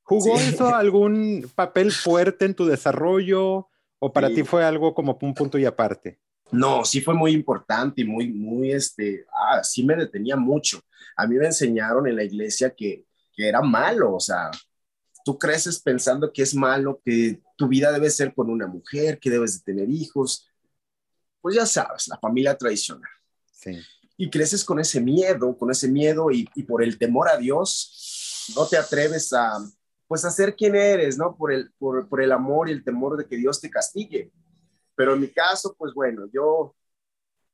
¿Jugó 0.02 0.36
sí. 0.36 0.50
eso 0.50 0.74
algún 0.74 1.50
papel 1.54 1.90
fuerte 1.90 2.44
en 2.44 2.54
tu 2.54 2.66
desarrollo 2.66 3.68
o 3.98 4.12
para 4.12 4.28
sí. 4.28 4.34
ti 4.34 4.42
fue 4.44 4.62
algo 4.62 4.94
como 4.94 5.18
un 5.22 5.32
punto 5.32 5.56
y 5.56 5.64
aparte? 5.64 6.20
No, 6.52 6.84
sí 6.84 7.00
fue 7.00 7.14
muy 7.14 7.32
importante 7.32 8.02
y 8.02 8.04
muy, 8.04 8.30
muy, 8.30 8.70
este, 8.70 9.24
ah, 9.32 9.64
sí 9.64 9.82
me 9.82 9.96
detenía 9.96 10.36
mucho. 10.36 10.80
A 11.16 11.26
mí 11.26 11.36
me 11.36 11.46
enseñaron 11.46 12.06
en 12.06 12.16
la 12.16 12.24
iglesia 12.24 12.74
que, 12.74 13.06
que 13.34 13.48
era 13.48 13.62
malo, 13.62 14.14
o 14.14 14.20
sea, 14.20 14.50
tú 15.24 15.38
creces 15.38 15.80
pensando 15.80 16.32
que 16.32 16.42
es 16.42 16.54
malo, 16.54 17.00
que 17.04 17.42
tu 17.56 17.66
vida 17.66 17.90
debe 17.90 18.10
ser 18.10 18.34
con 18.34 18.50
una 18.50 18.66
mujer, 18.66 19.18
que 19.18 19.30
debes 19.30 19.58
de 19.58 19.72
tener 19.72 19.90
hijos, 19.90 20.48
pues 21.40 21.56
ya 21.56 21.66
sabes, 21.66 22.06
la 22.08 22.18
familia 22.18 22.56
tradicional. 22.56 23.10
Sí. 23.50 23.80
Y 24.16 24.30
creces 24.30 24.64
con 24.64 24.78
ese 24.78 25.00
miedo, 25.00 25.56
con 25.58 25.70
ese 25.70 25.88
miedo 25.88 26.30
y, 26.30 26.48
y 26.54 26.62
por 26.62 26.82
el 26.82 26.98
temor 26.98 27.28
a 27.28 27.38
Dios, 27.38 28.52
no 28.54 28.66
te 28.66 28.76
atreves 28.76 29.32
a, 29.32 29.58
pues 30.06 30.24
a 30.24 30.30
ser 30.30 30.54
quien 30.54 30.76
eres, 30.76 31.16
¿no? 31.16 31.34
Por 31.34 31.52
el, 31.52 31.72
por, 31.78 32.08
por 32.08 32.22
el 32.22 32.30
amor 32.30 32.68
y 32.68 32.72
el 32.72 32.84
temor 32.84 33.16
de 33.16 33.26
que 33.26 33.36
Dios 33.36 33.60
te 33.60 33.70
castigue. 33.70 34.30
Pero 34.94 35.14
en 35.14 35.20
mi 35.20 35.28
caso, 35.28 35.74
pues 35.76 35.92
bueno, 35.94 36.28
yo 36.32 36.76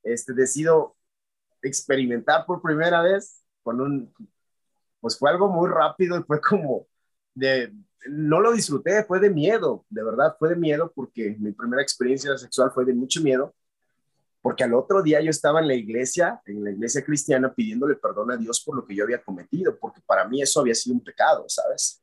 este, 0.03 0.33
decido 0.33 0.95
experimentar 1.61 2.45
por 2.45 2.61
primera 2.61 3.01
vez 3.01 3.41
con 3.63 3.79
un, 3.79 4.13
pues 4.99 5.17
fue 5.17 5.29
algo 5.29 5.47
muy 5.47 5.69
rápido 5.69 6.19
y 6.19 6.23
fue 6.23 6.41
como 6.41 6.87
de, 7.33 7.73
no 8.07 8.39
lo 8.39 8.51
disfruté, 8.51 9.03
fue 9.03 9.19
de 9.19 9.29
miedo, 9.29 9.85
de 9.89 10.03
verdad, 10.03 10.35
fue 10.37 10.49
de 10.49 10.55
miedo 10.55 10.91
porque 10.93 11.35
mi 11.39 11.51
primera 11.51 11.81
experiencia 11.81 12.37
sexual 12.37 12.71
fue 12.73 12.85
de 12.85 12.93
mucho 12.93 13.21
miedo, 13.21 13.53
porque 14.41 14.63
al 14.63 14.73
otro 14.73 15.03
día 15.03 15.21
yo 15.21 15.29
estaba 15.29 15.59
en 15.59 15.67
la 15.67 15.75
iglesia, 15.75 16.41
en 16.45 16.63
la 16.63 16.71
iglesia 16.71 17.03
cristiana, 17.03 17.53
pidiéndole 17.53 17.95
perdón 17.95 18.31
a 18.31 18.37
Dios 18.37 18.61
por 18.61 18.75
lo 18.75 18.85
que 18.85 18.95
yo 18.95 19.03
había 19.03 19.21
cometido, 19.21 19.77
porque 19.77 20.01
para 20.05 20.27
mí 20.27 20.41
eso 20.41 20.59
había 20.59 20.73
sido 20.73 20.95
un 20.95 21.03
pecado, 21.03 21.45
¿sabes? 21.47 22.01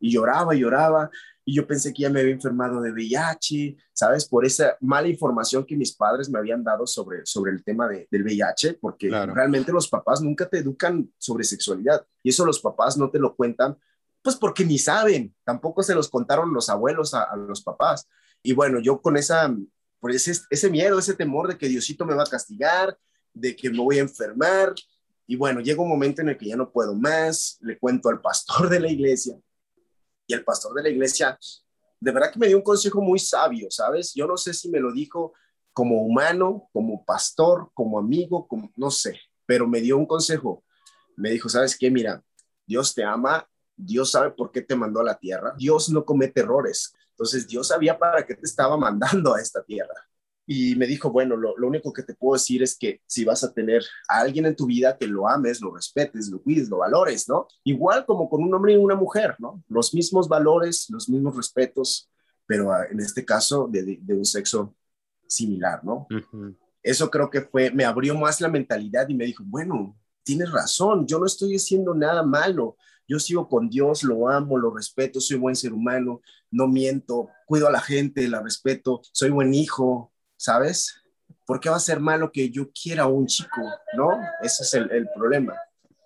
Y 0.00 0.12
lloraba 0.12 0.54
y 0.54 0.60
lloraba, 0.60 1.10
y 1.44 1.54
yo 1.54 1.66
pensé 1.66 1.92
que 1.92 2.02
ya 2.02 2.10
me 2.10 2.20
había 2.20 2.34
enfermado 2.34 2.80
de 2.80 2.92
VIH, 2.92 3.76
¿sabes? 3.92 4.26
Por 4.26 4.46
esa 4.46 4.76
mala 4.80 5.08
información 5.08 5.64
que 5.64 5.76
mis 5.76 5.94
padres 5.94 6.30
me 6.30 6.38
habían 6.38 6.62
dado 6.62 6.86
sobre, 6.86 7.24
sobre 7.24 7.52
el 7.52 7.62
tema 7.64 7.88
de, 7.88 8.06
del 8.10 8.22
VIH, 8.22 8.74
porque 8.74 9.08
claro. 9.08 9.34
realmente 9.34 9.72
los 9.72 9.88
papás 9.88 10.22
nunca 10.22 10.48
te 10.48 10.58
educan 10.58 11.10
sobre 11.18 11.44
sexualidad, 11.44 12.06
y 12.22 12.30
eso 12.30 12.46
los 12.46 12.60
papás 12.60 12.96
no 12.96 13.10
te 13.10 13.18
lo 13.18 13.34
cuentan, 13.34 13.76
pues 14.22 14.36
porque 14.36 14.64
ni 14.64 14.78
saben, 14.78 15.34
tampoco 15.44 15.82
se 15.82 15.94
los 15.94 16.08
contaron 16.08 16.52
los 16.52 16.68
abuelos 16.68 17.14
a, 17.14 17.34
los 17.36 17.62
papás. 17.62 18.08
Y 18.42 18.52
bueno, 18.52 18.80
yo 18.80 19.00
con 19.00 19.16
esa, 19.16 19.54
por 20.00 20.10
ese, 20.10 20.32
ese 20.50 20.70
miedo, 20.70 20.98
ese 20.98 21.14
temor 21.14 21.48
de 21.48 21.58
que 21.58 21.68
Diosito 21.68 22.04
me 22.04 22.14
va 22.14 22.22
a 22.22 22.26
castigar, 22.26 22.96
de 23.32 23.54
que 23.54 23.70
me 23.70 23.78
voy 23.78 23.98
a 23.98 24.02
enfermar, 24.02 24.74
y 25.26 25.36
bueno, 25.36 25.60
llega 25.60 25.82
un 25.82 25.88
momento 25.88 26.22
en 26.22 26.30
el 26.30 26.38
que 26.38 26.46
ya 26.46 26.56
no 26.56 26.72
puedo 26.72 26.94
más, 26.94 27.58
le 27.60 27.78
cuento 27.78 28.08
al 28.08 28.20
pastor 28.20 28.68
de 28.68 28.80
la 28.80 28.90
iglesia, 28.90 29.38
y 30.26 30.34
el 30.34 30.44
pastor 30.44 30.74
de 30.74 30.82
la 30.82 30.88
iglesia, 30.88 31.38
de 32.00 32.12
verdad 32.12 32.32
que 32.32 32.38
me 32.38 32.48
dio 32.48 32.56
un 32.56 32.62
consejo 32.62 33.00
muy 33.00 33.18
sabio, 33.18 33.68
¿sabes? 33.70 34.14
Yo 34.14 34.26
no 34.26 34.36
sé 34.36 34.54
si 34.54 34.68
me 34.68 34.80
lo 34.80 34.92
dijo 34.92 35.32
como 35.72 36.02
humano, 36.02 36.68
como 36.72 37.04
pastor, 37.04 37.70
como 37.74 37.98
amigo, 37.98 38.48
como, 38.48 38.72
no 38.76 38.90
sé, 38.90 39.18
pero 39.46 39.66
me 39.66 39.80
dio 39.80 39.96
un 39.96 40.06
consejo. 40.06 40.64
Me 41.16 41.30
dijo, 41.30 41.48
¿sabes 41.48 41.76
qué? 41.78 41.90
Mira, 41.90 42.22
Dios 42.66 42.94
te 42.94 43.04
ama, 43.04 43.48
Dios 43.78 44.10
sabe 44.10 44.32
por 44.32 44.50
qué 44.50 44.60
te 44.62 44.76
mandó 44.76 45.00
a 45.00 45.04
la 45.04 45.18
tierra, 45.18 45.54
Dios 45.56 45.88
no 45.88 46.04
comete 46.04 46.40
errores. 46.40 46.92
Entonces 47.10 47.46
Dios 47.46 47.68
sabía 47.68 47.98
para 47.98 48.26
qué 48.26 48.34
te 48.34 48.44
estaba 48.44 48.76
mandando 48.76 49.34
a 49.34 49.40
esta 49.40 49.62
tierra. 49.62 49.94
Y 50.50 50.76
me 50.76 50.86
dijo, 50.86 51.10
bueno, 51.10 51.36
lo, 51.36 51.54
lo, 51.58 51.68
único 51.68 51.92
que 51.92 52.02
te 52.02 52.14
puedo 52.14 52.34
decir 52.34 52.62
es 52.62 52.76
que 52.76 53.02
si 53.06 53.22
vas 53.24 53.44
a 53.44 53.52
tener 53.52 53.84
a 54.08 54.20
alguien 54.20 54.46
en 54.46 54.56
tu 54.56 54.64
vida, 54.64 54.96
que 54.96 55.06
lo 55.06 55.28
ames, 55.28 55.60
lo 55.60 55.74
respetes, 55.74 56.30
lo 56.30 56.40
cuides, 56.42 56.70
lo 56.70 56.78
valores, 56.78 57.28
¿no? 57.28 57.46
Igual 57.64 58.06
como 58.06 58.30
con 58.30 58.42
un 58.42 58.54
hombre 58.54 58.72
y 58.72 58.76
una 58.76 58.94
mujer, 58.94 59.36
¿no? 59.38 59.62
Los 59.68 59.92
mismos 59.92 60.26
valores, 60.26 60.86
los 60.88 61.06
mismos 61.08 61.36
respetos, 61.36 62.10
pero 62.46 62.68
uh, 62.68 62.90
en 62.90 62.98
este 63.00 63.26
caso 63.26 63.68
de, 63.70 63.82
de, 63.82 63.98
de, 64.00 64.14
un 64.14 64.24
sexo 64.24 64.74
similar, 65.26 65.84
¿no? 65.84 66.06
Uh 66.10 66.14
-huh. 66.14 66.56
Eso 66.82 67.10
creo 67.10 67.28
que 67.28 67.42
fue, 67.42 67.70
me 67.70 67.84
abrió 67.84 68.14
más 68.14 68.40
la 68.40 68.48
mentalidad 68.48 69.06
y 69.08 69.14
me 69.14 69.26
dijo, 69.26 69.44
bueno, 69.46 69.98
tienes 70.22 70.50
razón, 70.50 71.06
yo 71.06 71.18
no 71.18 71.26
estoy 71.26 71.56
haciendo 71.56 71.94
nada 71.94 72.22
malo, 72.22 72.76
yo 73.08 73.18
sigo 73.18 73.48
con 73.48 73.68
Dios, 73.70 74.04
lo 74.04 74.28
amo, 74.28 74.58
lo 74.58 74.70
respeto, 74.72 75.20
soy 75.20 75.38
buen 75.38 75.56
ser 75.56 75.72
humano, 75.72 76.20
no 76.50 76.68
miento, 76.68 77.30
cuido 77.46 77.66
a 77.66 77.72
la 77.72 77.80
gente, 77.80 78.28
la 78.28 78.42
respeto, 78.42 79.00
soy 79.12 79.30
buen 79.30 79.54
hijo, 79.54 80.12
¿sabes? 80.36 81.02
¿Por 81.46 81.58
qué 81.58 81.70
va 81.70 81.76
a 81.76 81.80
ser 81.80 81.98
malo 82.00 82.30
que 82.30 82.50
yo 82.50 82.70
quiera 82.70 83.04
a 83.04 83.06
un 83.06 83.26
chico? 83.26 83.62
¿No? 83.96 84.10
Ese 84.42 84.62
es 84.62 84.74
el, 84.74 84.90
el 84.92 85.08
problema. 85.14 85.54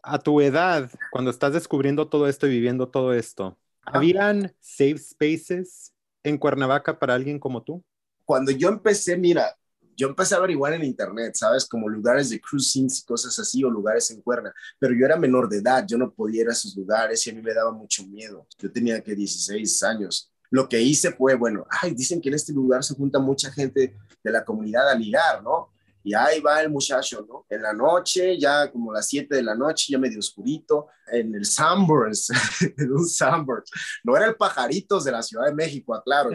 a 0.02 0.18
tu 0.18 0.40
edad, 0.40 0.90
cuando 1.10 1.30
estás 1.30 1.52
descubriendo 1.52 2.08
todo 2.08 2.28
esto 2.28 2.46
y 2.46 2.50
viviendo 2.50 2.88
todo 2.88 3.12
esto, 3.12 3.58
¿habían 3.84 4.54
safe 4.60 4.98
spaces 4.98 5.92
en 6.24 6.38
Cuernavaca 6.38 6.98
para 6.98 7.14
alguien 7.14 7.38
como 7.38 7.62
tú? 7.62 7.84
Cuando 8.24 8.52
yo 8.52 8.68
empecé, 8.68 9.16
mira, 9.16 9.56
yo 9.96 10.08
empecé 10.08 10.34
a 10.34 10.38
averiguar 10.38 10.72
en 10.74 10.84
internet, 10.84 11.34
¿sabes? 11.34 11.66
Como 11.66 11.88
lugares 11.88 12.30
de 12.30 12.40
cruising 12.40 12.88
y 12.90 13.04
cosas 13.04 13.38
así, 13.38 13.62
o 13.64 13.70
lugares 13.70 14.10
en 14.10 14.20
cuerna, 14.22 14.52
pero 14.78 14.94
yo 14.94 15.04
era 15.04 15.16
menor 15.16 15.48
de 15.48 15.58
edad, 15.58 15.84
yo 15.86 15.98
no 15.98 16.12
podía 16.12 16.42
ir 16.42 16.48
a 16.48 16.52
esos 16.52 16.76
lugares 16.76 17.26
y 17.26 17.30
a 17.30 17.34
mí 17.34 17.42
me 17.42 17.54
daba 17.54 17.72
mucho 17.72 18.06
miedo. 18.06 18.46
Yo 18.58 18.70
tenía 18.70 19.02
que 19.02 19.14
16 19.14 19.82
años. 19.82 20.30
Lo 20.50 20.68
que 20.68 20.80
hice 20.80 21.12
fue, 21.12 21.34
bueno, 21.34 21.66
ay, 21.70 21.94
dicen 21.94 22.20
que 22.20 22.28
en 22.28 22.34
este 22.34 22.52
lugar 22.52 22.84
se 22.84 22.94
junta 22.94 23.18
mucha 23.18 23.50
gente 23.50 23.96
de 24.22 24.30
la 24.30 24.44
comunidad 24.44 24.88
a 24.90 24.94
ligar, 24.94 25.42
¿no? 25.42 25.72
Y 26.04 26.14
ahí 26.14 26.40
va 26.40 26.60
el 26.60 26.68
muchacho, 26.68 27.24
¿no? 27.28 27.46
En 27.48 27.62
la 27.62 27.72
noche, 27.72 28.38
ya 28.38 28.70
como 28.70 28.92
las 28.92 29.06
7 29.06 29.36
de 29.36 29.42
la 29.42 29.54
noche, 29.54 29.92
ya 29.92 29.98
medio 29.98 30.18
oscurito, 30.18 30.88
en 31.10 31.34
el 31.34 31.46
Sunburns, 31.46 32.28
en 32.76 32.92
un 32.92 33.08
Sunburns. 33.08 33.70
No 34.02 34.16
era 34.16 34.26
el 34.26 34.34
Pajaritos 34.34 35.04
de 35.04 35.12
la 35.12 35.22
Ciudad 35.22 35.46
de 35.46 35.54
México, 35.54 35.94
aclaro. 35.94 36.30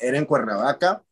Era 0.00 0.18
en 0.18 0.24
Cuernavaca 0.24 1.04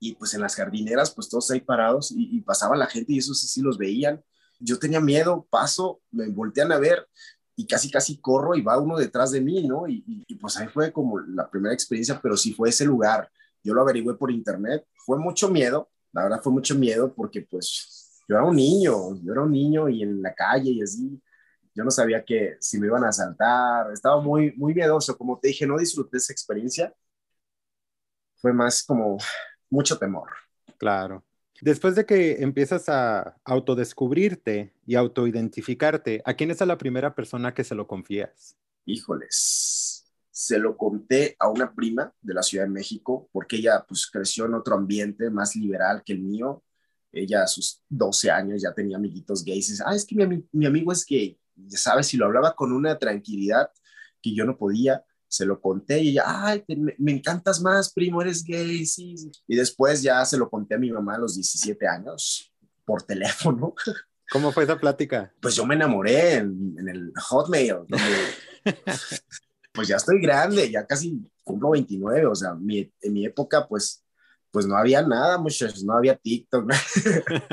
y 0.00 0.14
pues 0.14 0.34
en 0.34 0.40
las 0.40 0.56
jardineras, 0.56 1.12
pues 1.14 1.28
todos 1.28 1.50
ahí 1.50 1.60
parados 1.60 2.12
y, 2.16 2.40
pasaba 2.40 2.74
la 2.74 2.86
gente 2.86 3.12
y 3.12 3.18
eso 3.18 3.34
sí, 3.34 3.46
sí 3.46 3.60
los 3.60 3.78
veían. 3.78 4.24
Yo 4.58 4.78
tenía 4.78 5.00
miedo, 5.00 5.46
paso, 5.50 6.00
me 6.10 6.28
voltean 6.28 6.72
a 6.72 6.78
ver 6.78 7.06
y 7.54 7.66
casi, 7.66 7.90
casi 7.90 8.18
corro 8.18 8.54
y 8.54 8.62
va 8.62 8.78
uno 8.78 8.96
detrás 8.96 9.30
de 9.30 9.42
mí, 9.42 9.68
¿no? 9.68 9.86
Y, 9.86 10.02
y, 10.26 10.34
pues 10.36 10.56
ahí 10.56 10.68
fue 10.68 10.90
como 10.90 11.20
la 11.20 11.48
primera 11.50 11.74
experiencia, 11.74 12.18
pero 12.20 12.36
sí 12.36 12.54
fue 12.54 12.70
ese 12.70 12.86
lugar. 12.86 13.30
Yo 13.62 13.74
lo 13.74 13.82
averigüé 13.82 14.14
por 14.14 14.30
internet, 14.30 14.86
fue 15.04 15.18
mucho 15.18 15.50
miedo, 15.50 15.90
la 16.12 16.22
verdad 16.22 16.40
fue 16.42 16.52
mucho 16.52 16.74
miedo 16.74 17.12
porque 17.14 17.42
pues 17.42 18.22
yo 18.26 18.36
era 18.36 18.44
un 18.44 18.56
niño, 18.56 19.20
yo 19.22 19.32
era 19.32 19.42
un 19.42 19.52
niño 19.52 19.88
y 19.90 20.02
en 20.02 20.22
la 20.22 20.34
calle 20.34 20.70
y 20.70 20.82
así, 20.82 21.20
yo 21.74 21.84
no 21.84 21.90
sabía 21.90 22.24
que 22.24 22.56
si 22.60 22.78
me 22.80 22.86
iban 22.86 23.04
a 23.04 23.08
asaltar, 23.08 23.92
estaba 23.92 24.20
muy, 24.20 24.52
muy 24.56 24.72
miedoso, 24.72 25.16
como 25.18 25.38
te 25.38 25.48
dije, 25.48 25.66
no 25.66 25.78
disfruté 25.78 26.16
esa 26.16 26.32
experiencia, 26.32 26.94
fue 28.36 28.52
más 28.52 28.82
como 28.82 29.18
mucho 29.70 29.98
temor. 29.98 30.30
Claro. 30.78 31.24
Después 31.60 31.94
de 31.94 32.06
que 32.06 32.42
empiezas 32.42 32.88
a 32.88 33.36
autodescubrirte 33.44 34.72
y 34.86 34.94
autoidentificarte, 34.94 36.22
¿a 36.24 36.34
quién 36.34 36.50
es 36.50 36.60
la 36.60 36.78
primera 36.78 37.14
persona 37.14 37.52
que 37.52 37.64
se 37.64 37.74
lo 37.74 37.86
confías? 37.86 38.56
Híjoles, 38.86 40.10
se 40.30 40.58
lo 40.58 40.76
conté 40.76 41.36
a 41.38 41.48
una 41.48 41.74
prima 41.74 42.14
de 42.22 42.32
la 42.32 42.42
Ciudad 42.42 42.64
de 42.64 42.70
México 42.70 43.28
porque 43.30 43.56
ella 43.56 43.84
pues 43.86 44.06
creció 44.10 44.46
en 44.46 44.54
otro 44.54 44.74
ambiente 44.74 45.28
más 45.28 45.54
liberal 45.54 46.02
que 46.02 46.14
el 46.14 46.20
mío. 46.20 46.64
Ella 47.12 47.42
a 47.42 47.46
sus 47.46 47.82
12 47.90 48.30
años 48.30 48.62
ya 48.62 48.72
tenía 48.72 48.96
amiguitos 48.96 49.44
gays 49.44 49.68
y 49.68 49.72
dice, 49.72 49.84
ah, 49.86 49.94
es 49.94 50.06
que 50.06 50.14
mi, 50.26 50.42
mi 50.52 50.64
amigo 50.64 50.92
es 50.92 51.04
gay. 51.04 51.38
Ya 51.56 51.76
sabes, 51.76 52.06
si 52.06 52.16
lo 52.16 52.24
hablaba 52.24 52.54
con 52.54 52.72
una 52.72 52.98
tranquilidad 52.98 53.70
que 54.22 54.34
yo 54.34 54.46
no 54.46 54.56
podía, 54.56 55.04
se 55.30 55.46
lo 55.46 55.60
conté 55.60 56.00
y 56.00 56.08
ella, 56.08 56.24
ay, 56.26 56.64
me, 56.98 57.12
encantas 57.12 57.60
más, 57.60 57.92
primo, 57.92 58.20
eres 58.20 58.42
gay, 58.42 58.84
sí, 58.84 59.14
Y 59.46 59.54
después 59.54 60.02
ya 60.02 60.24
se 60.24 60.36
lo 60.36 60.50
conté 60.50 60.74
a 60.74 60.78
mi 60.78 60.90
mamá 60.90 61.14
a 61.14 61.18
los 61.18 61.36
17 61.36 61.86
años 61.86 62.52
por 62.84 63.04
teléfono. 63.04 63.74
¿Cómo 64.32 64.50
fue 64.50 64.64
esa 64.64 64.78
plática? 64.78 65.32
Pues 65.40 65.54
yo 65.54 65.64
me 65.64 65.76
enamoré 65.76 66.34
en, 66.34 66.76
el 66.88 67.12
Hotmail. 67.16 67.86
pues 69.72 69.86
ya 69.86 69.96
estoy 69.96 70.20
grande, 70.20 70.68
ya 70.68 70.84
casi 70.84 71.24
cumplo 71.44 71.70
29, 71.70 72.26
o 72.26 72.34
sea, 72.34 72.54
mi, 72.54 72.92
en 73.00 73.12
mi 73.12 73.24
época, 73.24 73.68
pues, 73.68 74.04
pues 74.50 74.66
no 74.66 74.76
había 74.76 75.00
nada, 75.02 75.38
muchachos, 75.38 75.84
no 75.84 75.96
había 75.96 76.16
TikTok. 76.16 76.72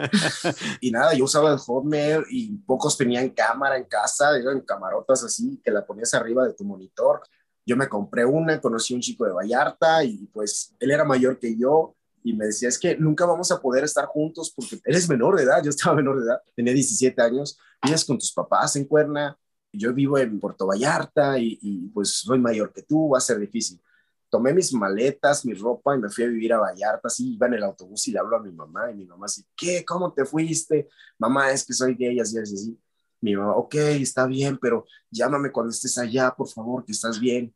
y 0.81 0.89
nada, 0.89 1.13
yo 1.13 1.25
usaba 1.25 1.51
el 1.51 1.60
Hotmail 1.60 2.24
y 2.31 2.57
pocos 2.57 2.98
tenían 2.98 3.29
cámara 3.29 3.77
en 3.77 3.86
casa, 3.86 4.36
eran 4.36 4.62
camarotas 4.62 5.24
así, 5.24 5.62
que 5.63 5.69
la 5.69 5.86
ponías 5.86 6.15
arriba 6.15 6.43
de 6.48 6.53
tu 6.55 6.63
monitor 6.63 7.22
yo 7.68 7.76
me 7.76 7.90
compré 7.90 8.26
una, 8.26 8.62
conocí 8.62 8.94
a 8.94 8.96
un 8.96 9.02
chico 9.02 9.26
de 9.26 9.34
Vallarta 9.34 10.02
y 10.02 10.26
pues 10.28 10.74
él 10.80 10.90
era 10.90 11.04
mayor 11.04 11.38
que 11.38 11.56
yo 11.58 11.96
y 12.24 12.34
me 12.34 12.46
decía, 12.46 12.70
es 12.70 12.80
que 12.80 12.98
nunca 12.98 13.26
vamos 13.26 13.52
a 13.52 13.60
poder 13.60 13.84
estar 13.84 14.06
juntos 14.06 14.54
porque 14.56 14.80
eres 14.86 15.10
menor 15.10 15.36
de 15.36 15.44
edad, 15.44 15.62
yo 15.62 15.70
estaba 15.70 15.96
menor 15.98 16.18
de 16.18 16.26
edad, 16.26 16.42
tenía 16.56 16.74
17 16.74 17.22
años, 17.22 17.60
vienes 17.84 18.06
con 18.06 18.18
tus 18.18 18.32
papás 18.32 18.78
en 18.78 18.86
Cuerna, 18.86 19.38
yo 19.74 19.94
vivo 19.94 20.18
en 20.18 20.40
Puerto 20.40 20.66
Vallarta 20.66 21.38
y, 21.38 21.60
y, 21.62 21.90
pues 21.90 22.22
soy 22.22 22.40
mayor 22.40 22.72
que 22.72 22.84
tú, 22.84 23.10
va 23.10 23.18
a 23.18 23.22
ser 23.22 23.38
difícil. 23.38 23.82
Tomé 24.30 24.54
mis 24.54 24.74
maletas, 24.74 25.46
mi 25.46 25.54
ropa 25.54 25.96
y 25.96 26.00
me 26.00 26.10
fui 26.10 26.24
a 26.24 26.28
vivir 26.28 26.54
a 26.54 26.60
Vallarta, 26.60 27.08
así 27.08 27.34
iba 27.34 27.48
en 27.48 27.56
el 27.56 27.64
autobús 27.64 28.08
y 28.08 28.12
le 28.12 28.20
hablo 28.20 28.38
a 28.38 28.42
mi 28.42 28.52
mamá 28.52 28.92
y 28.92 28.96
mi 28.96 29.06
mamá 29.06 29.26
así, 29.26 29.46
¿qué? 29.58 29.84
¿Cómo 29.86 30.14
te 30.14 30.24
fuiste? 30.26 30.88
Mamá, 31.20 31.52
es 31.52 31.66
que 31.66 31.74
soy 31.74 31.96
gay, 31.96 32.18
así, 32.20 32.38
así, 32.38 32.56
así. 32.56 32.80
Mi 33.20 33.36
mamá, 33.36 33.56
ok, 33.56 33.76
está 33.76 34.26
bien, 34.26 34.58
pero 34.58 34.86
llámame 35.12 35.52
cuando 35.52 35.72
estés 35.72 35.98
allá, 35.98 36.34
por 36.36 36.48
favor, 36.48 36.86
que 36.86 36.92
estás 36.92 37.20
bien. 37.20 37.54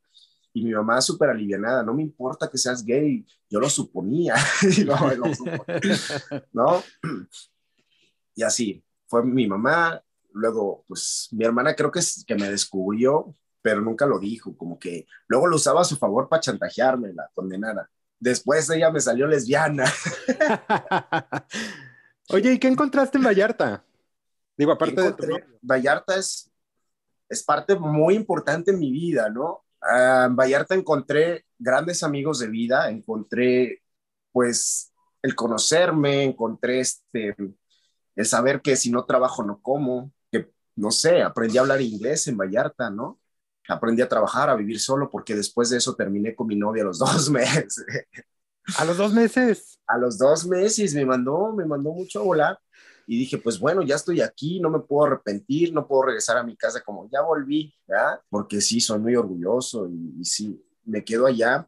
Y 0.53 0.63
mi 0.63 0.71
mamá 0.73 1.01
súper 1.01 1.29
alivianada, 1.29 1.83
no 1.83 1.93
me 1.93 2.03
importa 2.03 2.49
que 2.49 2.57
seas 2.57 2.83
gay, 2.83 3.25
yo 3.49 3.59
lo 3.59 3.69
suponía. 3.69 4.35
¿No? 6.53 6.83
Y 8.33 8.43
así, 8.43 8.81
fue 9.07 9.25
mi 9.25 9.45
mamá, 9.45 10.01
luego, 10.31 10.85
pues 10.87 11.27
mi 11.31 11.43
hermana 11.43 11.75
creo 11.75 11.91
que, 11.91 11.99
es, 11.99 12.23
que 12.25 12.35
me 12.35 12.49
descubrió, 12.49 13.35
pero 13.61 13.81
nunca 13.81 14.05
lo 14.05 14.19
dijo, 14.19 14.55
como 14.55 14.79
que 14.79 15.05
luego 15.27 15.47
lo 15.47 15.57
usaba 15.57 15.81
a 15.81 15.85
su 15.85 15.97
favor 15.97 16.29
para 16.29 16.39
chantajearme, 16.39 17.13
la 17.13 17.29
condenada. 17.33 17.89
Después 18.19 18.69
ella 18.69 18.89
me 18.89 18.99
salió 18.99 19.27
lesbiana. 19.27 19.85
Oye, 22.29 22.53
¿y 22.53 22.59
qué 22.59 22.67
encontraste 22.67 23.17
en 23.17 23.25
Vallarta? 23.25 23.83
Digo, 24.57 24.71
aparte 24.71 25.01
de 25.01 25.13
tu 25.13 25.25
Vallarta 25.61 26.15
es, 26.15 26.49
es 27.27 27.43
parte 27.43 27.75
muy 27.75 28.15
importante 28.15 28.71
en 28.71 28.79
mi 28.79 28.91
vida, 28.91 29.29
¿no? 29.29 29.65
Ah, 29.81 30.25
en 30.27 30.35
Vallarta 30.35 30.75
encontré 30.75 31.45
grandes 31.57 32.03
amigos 32.03 32.39
de 32.39 32.47
vida, 32.47 32.89
encontré 32.89 33.81
pues 34.31 34.93
el 35.21 35.35
conocerme, 35.35 36.23
encontré 36.23 36.79
este, 36.79 37.35
el 38.15 38.25
saber 38.25 38.61
que 38.61 38.75
si 38.75 38.91
no 38.91 39.05
trabajo 39.05 39.43
no 39.43 39.61
como, 39.61 40.11
que 40.31 40.51
no 40.75 40.91
sé, 40.91 41.21
aprendí 41.21 41.57
a 41.57 41.61
hablar 41.61 41.81
inglés 41.81 42.27
en 42.27 42.37
Vallarta, 42.37 42.89
¿no? 42.89 43.19
Aprendí 43.67 44.01
a 44.01 44.09
trabajar, 44.09 44.49
a 44.49 44.55
vivir 44.55 44.79
solo, 44.79 45.09
porque 45.09 45.35
después 45.35 45.69
de 45.69 45.77
eso 45.77 45.95
terminé 45.95 46.35
con 46.35 46.47
mi 46.47 46.55
novia 46.55 46.83
a 46.83 46.87
los 46.87 46.99
dos 46.99 47.29
meses. 47.29 47.83
¿A 48.77 48.85
los 48.85 48.97
dos 48.97 49.13
meses? 49.13 49.79
A 49.87 49.97
los 49.97 50.17
dos 50.17 50.45
meses 50.47 50.93
me 50.93 51.05
mandó, 51.05 51.53
me 51.53 51.65
mandó 51.65 51.91
mucho 51.91 52.19
a 52.19 52.23
volar 52.23 52.59
y 53.07 53.17
dije, 53.19 53.37
pues 53.37 53.59
bueno, 53.59 53.81
ya 53.81 53.95
estoy 53.95 54.21
aquí, 54.21 54.59
no 54.59 54.69
me 54.69 54.79
puedo 54.79 55.05
arrepentir, 55.05 55.73
no 55.73 55.87
puedo 55.87 56.03
regresar 56.03 56.37
a 56.37 56.43
mi 56.43 56.55
casa 56.55 56.81
como 56.81 57.09
ya 57.11 57.21
volví, 57.21 57.73
¿verdad? 57.87 58.21
Porque 58.29 58.61
sí, 58.61 58.79
soy 58.79 58.99
muy 58.99 59.15
orgulloso 59.15 59.87
y, 59.89 60.23
sí, 60.25 60.63
me 60.85 61.03
quedo 61.03 61.25
allá. 61.25 61.67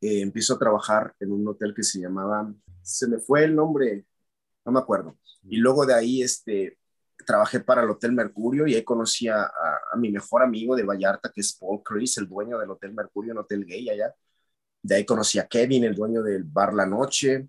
Eh, 0.00 0.20
empiezo 0.20 0.54
a 0.54 0.58
trabajar 0.58 1.14
en 1.20 1.32
un 1.32 1.46
hotel 1.46 1.74
que 1.74 1.82
se 1.82 2.00
llamaba, 2.00 2.52
se 2.82 3.06
me 3.08 3.18
fue 3.18 3.44
el 3.44 3.54
nombre, 3.54 4.04
no 4.64 4.72
me 4.72 4.80
acuerdo. 4.80 5.16
Y 5.44 5.56
luego 5.56 5.86
de 5.86 5.94
ahí, 5.94 6.22
este, 6.22 6.78
trabajé 7.26 7.60
para 7.60 7.82
el 7.82 7.90
Hotel 7.90 8.12
Mercurio 8.12 8.66
y 8.66 8.74
ahí 8.74 8.84
conocí 8.84 9.28
a, 9.28 9.42
a, 9.44 9.96
mi 9.96 10.10
mejor 10.10 10.42
amigo 10.42 10.76
de 10.76 10.84
Vallarta, 10.84 11.30
que 11.32 11.40
es 11.40 11.52
Paul 11.54 11.82
Chris, 11.82 12.18
el 12.18 12.28
dueño 12.28 12.58
del 12.58 12.70
Hotel 12.70 12.92
Mercurio, 12.92 13.32
un 13.32 13.38
hotel 13.38 13.64
gay 13.64 13.88
allá. 13.90 14.14
De 14.82 14.96
ahí 14.96 15.04
conocí 15.04 15.38
a 15.38 15.46
Kevin, 15.46 15.84
el 15.84 15.94
dueño 15.94 16.22
del 16.22 16.44
bar 16.44 16.74
La 16.74 16.86
Noche. 16.86 17.48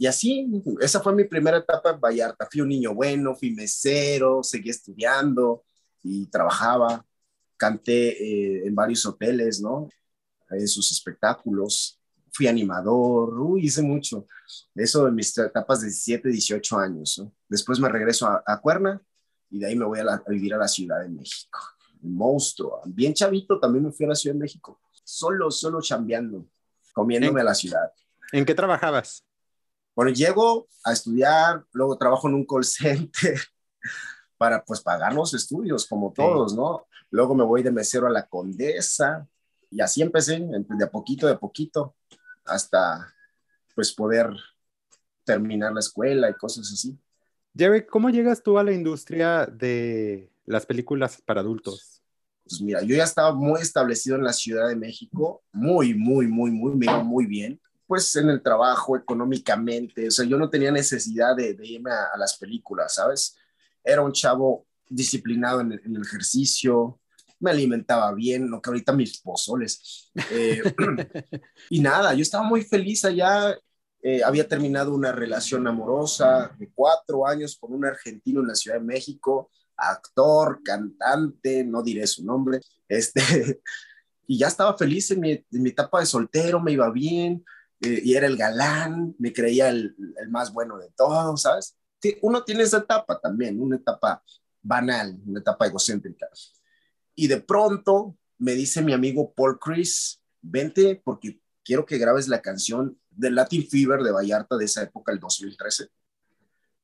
Y 0.00 0.06
así, 0.06 0.48
esa 0.80 1.00
fue 1.00 1.12
mi 1.12 1.24
primera 1.24 1.58
etapa 1.58 1.90
en 1.90 2.00
Vallarta. 2.00 2.48
Fui 2.50 2.60
un 2.60 2.68
niño 2.68 2.94
bueno, 2.94 3.34
fui 3.34 3.50
mesero, 3.50 4.44
seguí 4.44 4.70
estudiando 4.70 5.64
y 6.04 6.26
trabajaba. 6.26 7.04
Canté 7.56 8.10
eh, 8.10 8.66
en 8.68 8.74
varios 8.76 9.04
hoteles, 9.04 9.60
¿no? 9.60 9.88
En 10.50 10.68
sus 10.68 10.92
espectáculos. 10.92 12.00
Fui 12.30 12.46
animador, 12.46 13.40
uy, 13.40 13.64
hice 13.64 13.82
mucho. 13.82 14.24
Eso 14.72 15.08
en 15.08 15.16
mis 15.16 15.36
etapas 15.36 15.80
de 15.80 15.88
17, 15.88 16.28
18 16.28 16.78
años. 16.78 17.20
Después 17.48 17.80
me 17.80 17.88
regreso 17.88 18.28
a, 18.28 18.60
Cuerna 18.60 19.02
y 19.50 19.58
de 19.58 19.66
ahí 19.66 19.74
me 19.74 19.84
voy 19.84 19.98
a, 19.98 20.22
vivir 20.28 20.54
a 20.54 20.58
la 20.58 20.68
Ciudad 20.68 21.00
de 21.02 21.08
México. 21.08 21.58
Un 22.02 22.14
monstruo. 22.14 22.82
Bien 22.86 23.12
chavito 23.12 23.58
también 23.58 23.84
me 23.84 23.90
fui 23.90 24.06
a 24.06 24.10
la 24.10 24.14
Ciudad 24.14 24.36
de 24.36 24.40
México. 24.40 24.80
Solo, 25.02 25.50
solo 25.50 25.80
chambeando, 25.80 26.46
comiéndome 26.92 27.40
a 27.40 27.44
la 27.44 27.54
ciudad. 27.54 27.90
¿En 28.30 28.44
qué 28.44 28.54
trabajabas? 28.54 29.24
Bueno, 29.98 30.12
llego 30.12 30.68
a 30.84 30.92
estudiar, 30.92 31.64
luego 31.72 31.98
trabajo 31.98 32.28
en 32.28 32.34
un 32.34 32.46
call 32.46 32.62
center 32.62 33.36
para 34.38 34.64
pues 34.64 34.80
pagar 34.80 35.12
los 35.12 35.34
estudios 35.34 35.88
como 35.88 36.12
todos, 36.12 36.54
¿no? 36.54 36.86
Luego 37.10 37.34
me 37.34 37.42
voy 37.42 37.64
de 37.64 37.72
mesero 37.72 38.06
a 38.06 38.10
la 38.10 38.24
Condesa 38.24 39.26
y 39.68 39.80
así 39.80 40.00
empecé, 40.00 40.38
de 40.38 40.84
a 40.84 40.88
poquito, 40.88 41.26
de 41.26 41.32
a 41.32 41.38
poquito, 41.40 41.96
hasta 42.44 43.12
pues 43.74 43.92
poder 43.92 44.30
terminar 45.24 45.72
la 45.72 45.80
escuela 45.80 46.30
y 46.30 46.34
cosas 46.34 46.70
así. 46.72 46.96
Jerry, 47.56 47.84
¿cómo 47.84 48.08
llegas 48.08 48.40
tú 48.40 48.56
a 48.56 48.62
la 48.62 48.70
industria 48.70 49.46
de 49.46 50.30
las 50.46 50.64
películas 50.64 51.20
para 51.26 51.40
adultos? 51.40 52.04
Pues 52.44 52.60
mira, 52.60 52.82
yo 52.82 52.94
ya 52.94 53.02
estaba 53.02 53.34
muy 53.34 53.60
establecido 53.60 54.14
en 54.14 54.22
la 54.22 54.32
Ciudad 54.32 54.68
de 54.68 54.76
México, 54.76 55.42
muy, 55.50 55.92
muy, 55.92 56.28
muy, 56.28 56.52
muy, 56.52 56.76
me 56.76 56.86
iba 56.86 57.02
muy 57.02 57.26
bien 57.26 57.60
pues 57.88 58.14
en 58.16 58.28
el 58.28 58.42
trabajo, 58.42 58.98
económicamente, 58.98 60.08
o 60.08 60.10
sea, 60.10 60.26
yo 60.26 60.36
no 60.36 60.50
tenía 60.50 60.70
necesidad 60.70 61.34
de, 61.34 61.56
irme 61.62 61.90
a, 61.90 62.18
las 62.18 62.36
películas, 62.36 62.94
¿sabes? 62.94 63.34
Era 63.82 64.02
un 64.02 64.12
chavo 64.12 64.66
disciplinado 64.86 65.62
en 65.62 65.72
el, 65.72 66.02
ejercicio, 66.02 67.00
me 67.40 67.50
alimentaba 67.50 68.12
bien, 68.12 68.50
lo 68.50 68.60
que 68.60 68.68
ahorita 68.68 68.92
mis 68.92 69.18
pozoles. 69.22 70.12
Eh, 70.30 70.62
y 71.70 71.80
nada, 71.80 72.12
yo 72.12 72.20
estaba 72.20 72.44
muy 72.44 72.60
feliz 72.62 73.06
allá. 73.06 73.56
Eh, 74.02 74.22
había 74.22 74.46
terminado 74.46 74.94
una 74.94 75.10
relación 75.10 75.66
amorosa 75.66 76.54
de 76.58 76.70
cuatro 76.74 77.26
años 77.26 77.56
con 77.58 77.72
un 77.72 77.86
argentino 77.86 78.42
en 78.42 78.48
la 78.48 78.54
Ciudad 78.54 78.76
de 78.76 78.84
México, 78.84 79.50
actor, 79.78 80.60
cantante, 80.62 81.64
no 81.64 81.82
diré 81.82 82.06
su 82.06 82.22
nombre, 82.22 82.60
este, 82.86 83.22
y 84.26 84.38
ya 84.38 84.48
estaba 84.48 84.76
feliz 84.76 85.10
en 85.10 85.20
mi, 85.20 85.42
mi 85.52 85.70
etapa 85.70 86.00
de 86.00 86.06
soltero, 86.06 86.60
me 86.60 86.72
iba 86.72 86.90
bien, 86.90 87.42
eh, 87.80 88.00
y 88.04 88.14
era 88.14 88.26
el 88.26 88.36
galán, 88.36 89.14
me 89.18 89.32
creía 89.32 89.68
el, 89.68 89.94
el, 90.20 90.28
más 90.30 90.52
bueno 90.52 90.78
de 90.78 90.90
todos, 90.96 91.42
¿sabes? 91.42 91.76
Uno 92.22 92.42
tiene 92.44 92.62
esa 92.62 92.78
etapa 92.78 93.20
también, 93.20 93.60
una 93.60 93.76
etapa 93.76 94.22
banal, 94.62 95.18
una 95.26 95.40
etapa 95.40 95.66
egocéntrica. 95.66 96.28
Y 97.14 97.26
de 97.26 97.40
pronto 97.40 98.16
me 98.38 98.54
dice 98.54 98.82
mi 98.82 98.92
amigo 98.92 99.32
Paul 99.32 99.58
Chris, 99.58 100.20
vente 100.40 101.00
porque 101.04 101.40
quiero 101.64 101.84
que 101.84 101.98
grabes 101.98 102.28
la 102.28 102.40
canción 102.40 102.98
de 103.10 103.30
Latin 103.30 103.66
Fever 103.68 104.02
de 104.02 104.12
Vallarta 104.12 104.56
de 104.56 104.64
esa 104.64 104.82
época, 104.82 105.12
el 105.12 105.18
2013. 105.18 105.88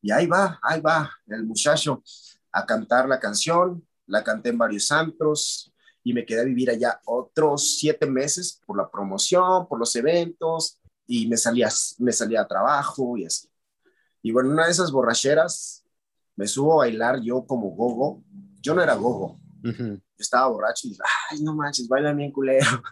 Y 0.03 0.11
ahí 0.11 0.27
va, 0.27 0.59
ahí 0.63 0.81
va 0.81 1.11
el 1.27 1.45
muchacho 1.45 2.03
a 2.53 2.67
cantar 2.67 3.09
la 3.09 3.19
canción, 3.19 3.87
la 4.07 4.23
canté 4.23 4.51
en 4.51 4.59
varios 4.59 4.93
antros 4.93 5.73
y 6.03 6.13
me 6.13 6.25
quedé 6.27 6.43
a 6.43 6.45
vivir 6.45 6.71
allá 6.71 7.01
otros 7.07 7.79
siete 7.79 8.07
meses 8.07 8.61
por 8.67 8.77
la 8.77 8.91
promoción, 8.91 9.67
por 9.67 9.79
los 9.79 9.97
eventos 9.97 10.79
y 11.07 11.27
me 11.29 11.37
salía, 11.37 11.69
me 11.99 12.13
salía 12.13 12.43
a 12.43 12.49
trabajo 12.49 13.17
y 13.17 13.27
así. 13.27 13.49
Y 14.23 14.33
bueno, 14.33 14.51
una 14.51 14.65
de 14.67 14.73
esas 14.73 14.91
borracheras 14.91 15.85
me 16.37 16.47
subo 16.47 16.75
a 16.75 16.87
bailar 16.87 17.21
yo 17.21 17.47
como 17.47 17.71
gogo. 17.71 18.25
Yo 18.61 18.75
no 18.75 18.83
era 18.83 18.95
gogo. 18.95 19.39
Yo 19.63 19.99
estaba 20.19 20.49
borracho 20.49 20.87
y 20.87 20.91
dije, 20.91 21.03
ay, 21.31 21.43
no 21.43 21.55
manches, 21.55 21.89
baila 21.89 22.13
bien 22.13 22.33
culero. 22.33 22.83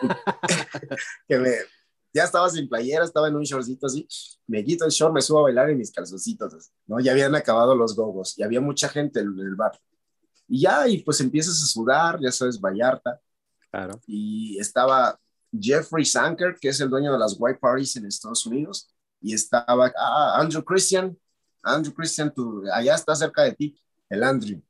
que 1.28 1.38
me, 1.38 1.50
ya 2.14 2.24
estaba 2.24 2.48
sin 2.48 2.68
playera, 2.68 3.04
estaba 3.04 3.28
en 3.28 3.36
un 3.36 3.42
shortcito 3.42 3.86
así, 3.86 4.06
me 4.46 4.64
quito 4.64 4.84
el 4.84 4.90
short, 4.90 5.12
me 5.12 5.20
subo 5.20 5.40
a 5.40 5.42
bailar 5.42 5.70
en 5.70 5.78
mis 5.78 5.90
calzoncitos, 5.90 6.70
¿no? 6.86 7.00
Ya 7.00 7.12
habían 7.12 7.34
acabado 7.34 7.74
los 7.74 7.96
gogos 7.96 8.38
y 8.38 8.42
había 8.42 8.60
mucha 8.60 8.88
gente 8.88 9.20
en 9.20 9.38
el 9.38 9.56
bar. 9.56 9.78
Y 10.46 10.60
ya, 10.60 10.86
y 10.86 11.02
pues 11.02 11.20
empiezas 11.20 11.60
a 11.62 11.66
sudar, 11.66 12.18
ya 12.20 12.30
sabes, 12.30 12.60
Vallarta. 12.60 13.20
Claro. 13.70 14.00
Y 14.06 14.58
estaba 14.60 15.18
Jeffrey 15.60 16.04
Sanker, 16.04 16.56
que 16.60 16.68
es 16.68 16.80
el 16.80 16.90
dueño 16.90 17.12
de 17.12 17.18
las 17.18 17.36
White 17.38 17.58
Parties 17.60 17.96
en 17.96 18.06
Estados 18.06 18.44
Unidos, 18.46 18.88
y 19.20 19.34
estaba 19.34 19.92
ah, 19.96 20.40
Andrew 20.40 20.62
Christian, 20.62 21.16
Andrew 21.62 21.94
Christian, 21.94 22.32
tú, 22.32 22.62
allá 22.72 22.94
está 22.94 23.14
cerca 23.14 23.42
de 23.42 23.52
ti, 23.52 23.78
el 24.08 24.22
Andrew. 24.22 24.60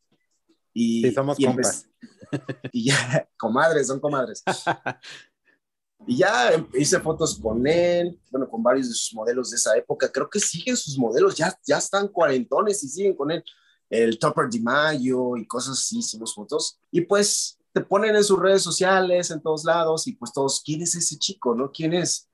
Y, 0.72 1.02
sí, 1.02 1.12
somos 1.12 1.38
y, 1.38 1.44
compas. 1.44 1.86
y 2.72 2.84
ya, 2.86 3.28
comadres, 3.36 3.86
son 3.86 4.00
comadres. 4.00 4.42
y 6.06 6.18
ya 6.18 6.52
hice 6.74 7.00
fotos 7.00 7.38
con 7.38 7.66
él, 7.66 8.18
bueno, 8.30 8.48
con 8.48 8.62
varios 8.62 8.88
de 8.88 8.94
sus 8.94 9.14
modelos 9.14 9.50
de 9.50 9.56
esa 9.56 9.76
época. 9.76 10.10
Creo 10.10 10.28
que 10.28 10.40
siguen 10.40 10.76
sus 10.76 10.98
modelos, 10.98 11.36
ya, 11.36 11.56
ya 11.64 11.78
están 11.78 12.08
cuarentones 12.08 12.82
y 12.84 12.88
siguen 12.88 13.14
con 13.14 13.30
él. 13.30 13.44
El 13.90 14.18
Topper 14.18 14.48
Di 14.48 14.60
Mayo 14.60 15.36
y 15.36 15.46
cosas 15.46 15.78
así, 15.78 15.98
hicimos 15.98 16.34
fotos. 16.34 16.78
Y 16.90 17.02
pues 17.02 17.58
te 17.74 17.82
ponen 17.82 18.16
en 18.16 18.24
sus 18.24 18.38
redes 18.38 18.62
sociales, 18.62 19.30
en 19.30 19.42
todos 19.42 19.64
lados, 19.64 20.06
y 20.06 20.14
pues 20.14 20.32
todos, 20.32 20.62
¿quién 20.64 20.80
es 20.80 20.94
ese 20.94 21.18
chico, 21.18 21.54
no? 21.54 21.70
¿Quién 21.70 21.92
es? 21.92 22.30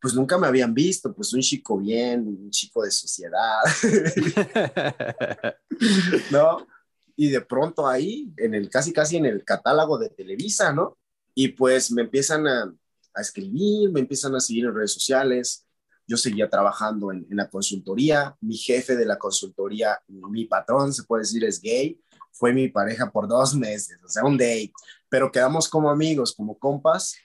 Pues 0.00 0.14
nunca 0.14 0.38
me 0.38 0.46
habían 0.46 0.72
visto, 0.72 1.12
pues 1.12 1.34
un 1.34 1.40
chico 1.40 1.76
bien, 1.76 2.26
un 2.26 2.50
chico 2.50 2.82
de 2.82 2.90
sociedad, 2.90 3.60
¿no? 6.30 6.66
y 7.16 7.30
de 7.30 7.40
pronto 7.40 7.88
ahí, 7.88 8.30
en 8.36 8.54
el 8.54 8.68
casi 8.68 8.92
casi 8.92 9.16
en 9.16 9.24
el 9.24 9.42
catálogo 9.42 9.98
de 9.98 10.10
Televisa, 10.10 10.72
¿no? 10.72 10.98
Y 11.34 11.48
pues 11.48 11.90
me 11.90 12.02
empiezan 12.02 12.46
a, 12.46 12.72
a 13.14 13.20
escribir, 13.20 13.90
me 13.90 14.00
empiezan 14.00 14.34
a 14.34 14.40
seguir 14.40 14.66
en 14.66 14.74
redes 14.74 14.92
sociales. 14.92 15.66
Yo 16.06 16.18
seguía 16.18 16.48
trabajando 16.48 17.10
en, 17.10 17.26
en, 17.30 17.36
la 17.36 17.48
consultoría. 17.48 18.36
Mi 18.40 18.56
jefe 18.56 18.96
de 18.96 19.06
la 19.06 19.18
consultoría, 19.18 19.98
mi 20.08 20.44
patrón, 20.44 20.92
se 20.92 21.04
puede 21.04 21.22
decir, 21.22 21.42
es 21.44 21.60
gay. 21.60 21.98
Fue 22.38 22.52
mi 22.52 22.68
pareja 22.68 23.10
por 23.10 23.28
dos 23.28 23.54
meses, 23.54 23.98
o 24.04 24.08
sea, 24.08 24.24
un 24.24 24.36
date. 24.36 24.72
Pero 25.08 25.30
quedamos 25.30 25.68
como 25.68 25.90
amigos, 25.90 26.34
como 26.34 26.58
compas. 26.58 27.16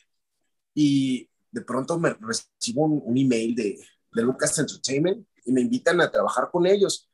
Y 0.73 1.29
de 1.51 1.61
pronto 1.61 1.99
me 1.99 2.13
recibo 2.13 2.85
un, 2.85 3.01
un 3.03 3.17
email 3.17 3.55
de, 3.55 3.79
de 4.13 4.21
Lucas 4.21 4.57
Entertainment 4.57 5.25
y 5.45 5.51
me 5.51 5.61
invitan 5.61 5.99
a 5.99 6.09
trabajar 6.09 6.49
con 6.51 6.65
ellos 6.65 7.11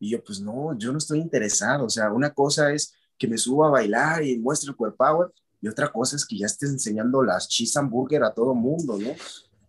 y 0.00 0.10
yo, 0.10 0.24
pues 0.24 0.40
no, 0.40 0.76
yo 0.78 0.90
no 0.90 0.98
estoy 0.98 1.20
interesado. 1.20 1.84
O 1.84 1.90
sea, 1.90 2.10
una 2.10 2.32
cosa 2.32 2.72
es 2.72 2.94
que 3.18 3.28
me 3.28 3.36
suba 3.36 3.68
a 3.68 3.70
bailar 3.70 4.24
y 4.24 4.38
muestre 4.38 4.70
el 4.70 4.76
core 4.76 4.92
power, 4.92 5.28
y 5.60 5.68
otra 5.68 5.92
cosa 5.92 6.16
es 6.16 6.24
que 6.26 6.38
ya 6.38 6.46
estés 6.46 6.70
enseñando 6.70 7.22
las 7.22 7.46
cheese 7.46 7.76
hamburger 7.76 8.24
a 8.24 8.32
todo 8.32 8.54
mundo, 8.54 8.98
¿no? 8.98 9.14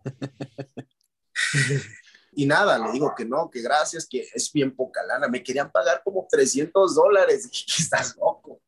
y 2.32 2.46
nada, 2.46 2.80
le 2.80 2.91
digo 2.91 3.13
que 3.15 3.26
no, 3.26 3.50
que 3.50 3.62
gracias, 3.62 4.08
que 4.08 4.26
es 4.34 4.52
bien 4.54 4.76
poca 4.76 5.04
lana. 5.04 5.28
Me 5.28 5.44
querían 5.44 5.72
pagar 5.72 6.02
como 6.04 6.28
300 6.30 6.96
dólares. 6.96 7.50
Estás 7.80 8.15
loco. 8.15 8.62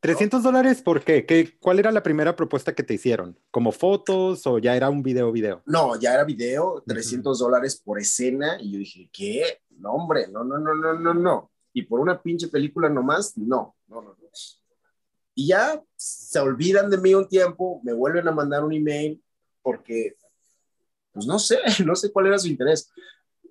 300 0.00 0.42
dólares, 0.42 0.82
¿por 0.82 1.02
qué? 1.02 1.24
qué? 1.24 1.56
¿Cuál 1.58 1.78
era 1.78 1.90
la 1.90 2.02
primera 2.02 2.36
propuesta 2.36 2.74
que 2.74 2.82
te 2.82 2.94
hicieron? 2.94 3.38
¿Como 3.50 3.72
fotos 3.72 4.46
o 4.46 4.58
ya 4.58 4.76
era 4.76 4.90
un 4.90 5.02
video, 5.02 5.32
video? 5.32 5.62
No, 5.66 5.98
ya 5.98 6.14
era 6.14 6.24
video, 6.24 6.82
300 6.86 7.38
dólares 7.38 7.80
por 7.82 7.98
escena. 7.98 8.58
Y 8.60 8.72
yo 8.72 8.78
dije, 8.78 9.08
¿qué? 9.12 9.60
No, 9.70 9.92
hombre, 9.92 10.28
no, 10.28 10.44
no, 10.44 10.58
no, 10.58 10.74
no, 10.74 10.94
no, 10.94 11.14
no. 11.14 11.50
Y 11.72 11.82
por 11.82 12.00
una 12.00 12.20
pinche 12.20 12.48
película 12.48 12.88
nomás, 12.88 13.36
no, 13.36 13.76
no, 13.88 14.02
no, 14.02 14.08
no. 14.10 14.16
Y 15.38 15.48
ya 15.48 15.82
se 15.96 16.38
olvidan 16.38 16.88
de 16.88 16.96
mí 16.96 17.14
un 17.14 17.28
tiempo, 17.28 17.80
me 17.84 17.92
vuelven 17.92 18.26
a 18.26 18.32
mandar 18.32 18.64
un 18.64 18.72
email 18.72 19.22
porque, 19.60 20.16
pues 21.16 21.26
no 21.26 21.38
sé, 21.38 21.58
no 21.86 21.96
sé 21.96 22.12
cuál 22.12 22.26
era 22.26 22.38
su 22.38 22.46
interés. 22.46 22.90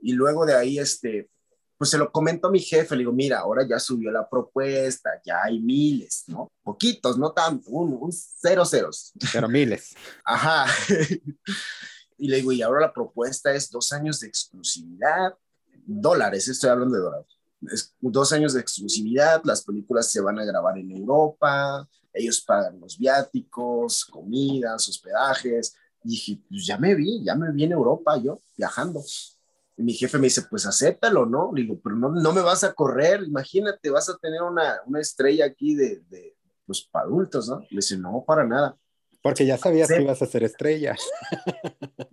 Y 0.03 0.13
luego 0.13 0.45
de 0.45 0.53
ahí, 0.53 0.77
este, 0.77 1.31
pues 1.79 1.89
se 1.89 1.97
lo 1.97 2.11
comento 2.11 2.47
a 2.47 2.51
mi 2.51 2.59
jefe, 2.59 2.95
le 2.95 2.99
digo, 2.99 3.11
mira, 3.11 3.39
ahora 3.39 3.67
ya 3.67 3.79
subió 3.79 4.11
la 4.11 4.29
propuesta, 4.29 5.19
ya 5.25 5.41
hay 5.43 5.59
miles, 5.59 6.25
¿no? 6.27 6.51
Poquitos, 6.61 7.17
no 7.17 7.31
tanto, 7.31 7.71
un, 7.71 7.97
un 7.99 8.11
cero 8.11 8.63
ceros. 8.65 9.13
Pero 9.33 9.49
miles. 9.49 9.95
Ajá. 10.23 10.71
y 12.19 12.27
le 12.27 12.37
digo, 12.37 12.51
y 12.51 12.61
ahora 12.61 12.81
la 12.81 12.93
propuesta 12.93 13.51
es 13.51 13.71
dos 13.71 13.91
años 13.91 14.19
de 14.19 14.27
exclusividad, 14.27 15.35
dólares, 15.87 16.47
estoy 16.47 16.69
hablando 16.69 16.97
de 16.97 17.01
dólares. 17.01 17.27
Es 17.71 17.95
dos 17.99 18.31
años 18.31 18.53
de 18.53 18.61
exclusividad, 18.61 19.41
las 19.43 19.63
películas 19.63 20.11
se 20.11 20.21
van 20.21 20.37
a 20.37 20.45
grabar 20.45 20.77
en 20.77 20.91
Europa, 20.91 21.89
ellos 22.13 22.41
pagan 22.41 22.79
los 22.79 22.95
viáticos, 22.95 24.05
comidas, 24.05 24.87
hospedajes. 24.87 25.75
Y 26.05 26.09
dije, 26.09 26.39
pues 26.47 26.67
ya 26.67 26.77
me 26.77 26.93
vi, 26.93 27.23
ya 27.23 27.35
me 27.35 27.51
vi 27.51 27.63
en 27.63 27.71
Europa 27.71 28.15
yo, 28.21 28.41
viajando. 28.55 29.03
Y 29.75 29.83
mi 29.83 29.93
jefe 29.93 30.19
me 30.19 30.25
dice, 30.25 30.43
pues 30.43 30.65
acéptalo, 30.67 31.25
¿no? 31.25 31.51
Le 31.53 31.63
digo, 31.63 31.79
pero 31.83 31.95
no, 31.95 32.09
no 32.09 32.31
me 32.31 32.41
vas 32.41 32.63
a 32.63 32.73
correr, 32.73 33.23
imagínate, 33.23 33.89
vas 33.89 34.07
a 34.07 34.17
tener 34.17 34.43
una, 34.43 34.81
una 34.85 35.01
estrella 35.01 35.45
aquí 35.45 35.73
de, 35.73 36.03
de, 36.07 36.37
pues, 36.65 36.83
para 36.83 37.05
adultos, 37.05 37.49
¿no? 37.49 37.59
Le 37.71 37.77
dice, 37.77 37.97
no, 37.97 38.23
para 38.25 38.45
nada. 38.45 38.77
Porque 39.23 39.47
ya 39.47 39.57
sabías 39.57 39.89
que 39.89 40.03
ibas 40.03 40.21
a 40.21 40.27
ser 40.27 40.43
estrella. 40.43 40.95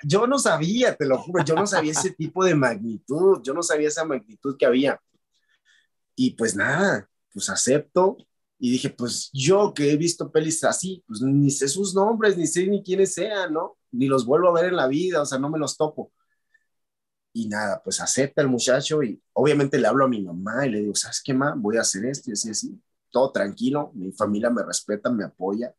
Yo 0.02 0.26
no 0.26 0.38
sabía, 0.38 0.96
te 0.96 1.05
lo 1.05 1.18
juro, 1.18 1.44
yo 1.44 1.55
no 1.55 1.66
sabía 1.66 1.92
ese 1.92 2.11
tipo 2.11 2.42
de 2.42 2.55
magnitud, 2.55 3.42
yo 3.42 3.52
no 3.52 3.62
sabía 3.62 3.88
esa 3.88 4.07
magnitud 4.07 4.57
que 4.57 4.64
había. 4.64 4.98
Y 6.16 6.31
pues 6.31 6.57
nada, 6.57 7.09
pues 7.33 7.50
acepto. 7.50 8.16
Y 8.59 8.70
dije, 8.70 8.88
pues 8.90 9.28
yo 9.33 9.74
que 9.74 9.92
he 9.92 9.96
visto 9.96 10.33
pelis 10.33 10.64
así, 10.64 11.05
pues 11.07 11.20
ni 11.20 11.50
sé 11.50 11.68
sus 11.68 11.94
nombres, 11.94 12.37
ni 12.37 12.46
sé 12.46 12.66
ni 12.66 12.83
quiénes 12.83 13.12
sean, 13.12 13.52
¿no? 13.52 13.76
Ni 13.92 14.07
los 14.07 14.26
vuelvo 14.26 14.48
a 14.48 14.61
ver 14.61 14.66
en 14.70 14.76
la 14.76 14.88
vida, 14.88 15.22
o 15.22 15.26
sea, 15.26 15.38
no 15.38 15.50
me 15.50 15.59
los 15.59 15.76
topo. 15.76 16.12
Y 17.35 17.48
nada, 17.48 17.81
pues 17.83 18.00
acepta 18.00 18.42
el 18.42 18.48
muchacho 18.48 19.02
y 19.02 19.22
obviamente 19.33 19.78
le 19.78 19.88
hablo 19.88 20.05
a 20.05 20.09
mi 20.09 20.22
mamá 20.22 20.66
y 20.66 20.70
le 20.70 20.81
digo, 20.81 20.94
¿sabes 20.94 21.22
qué, 21.24 21.33
ma? 21.33 21.55
Voy 21.57 21.78
a 21.78 21.81
hacer 21.81 22.05
esto 22.07 22.31
y 22.31 22.35
así, 22.35 22.50
así. 22.50 22.83
Todo 23.11 23.33
tranquilo, 23.33 23.90
mi 23.94 24.12
familia 24.12 24.50
me 24.50 24.62
respeta, 24.62 25.11
me 25.11 25.24
apoya 25.24 25.74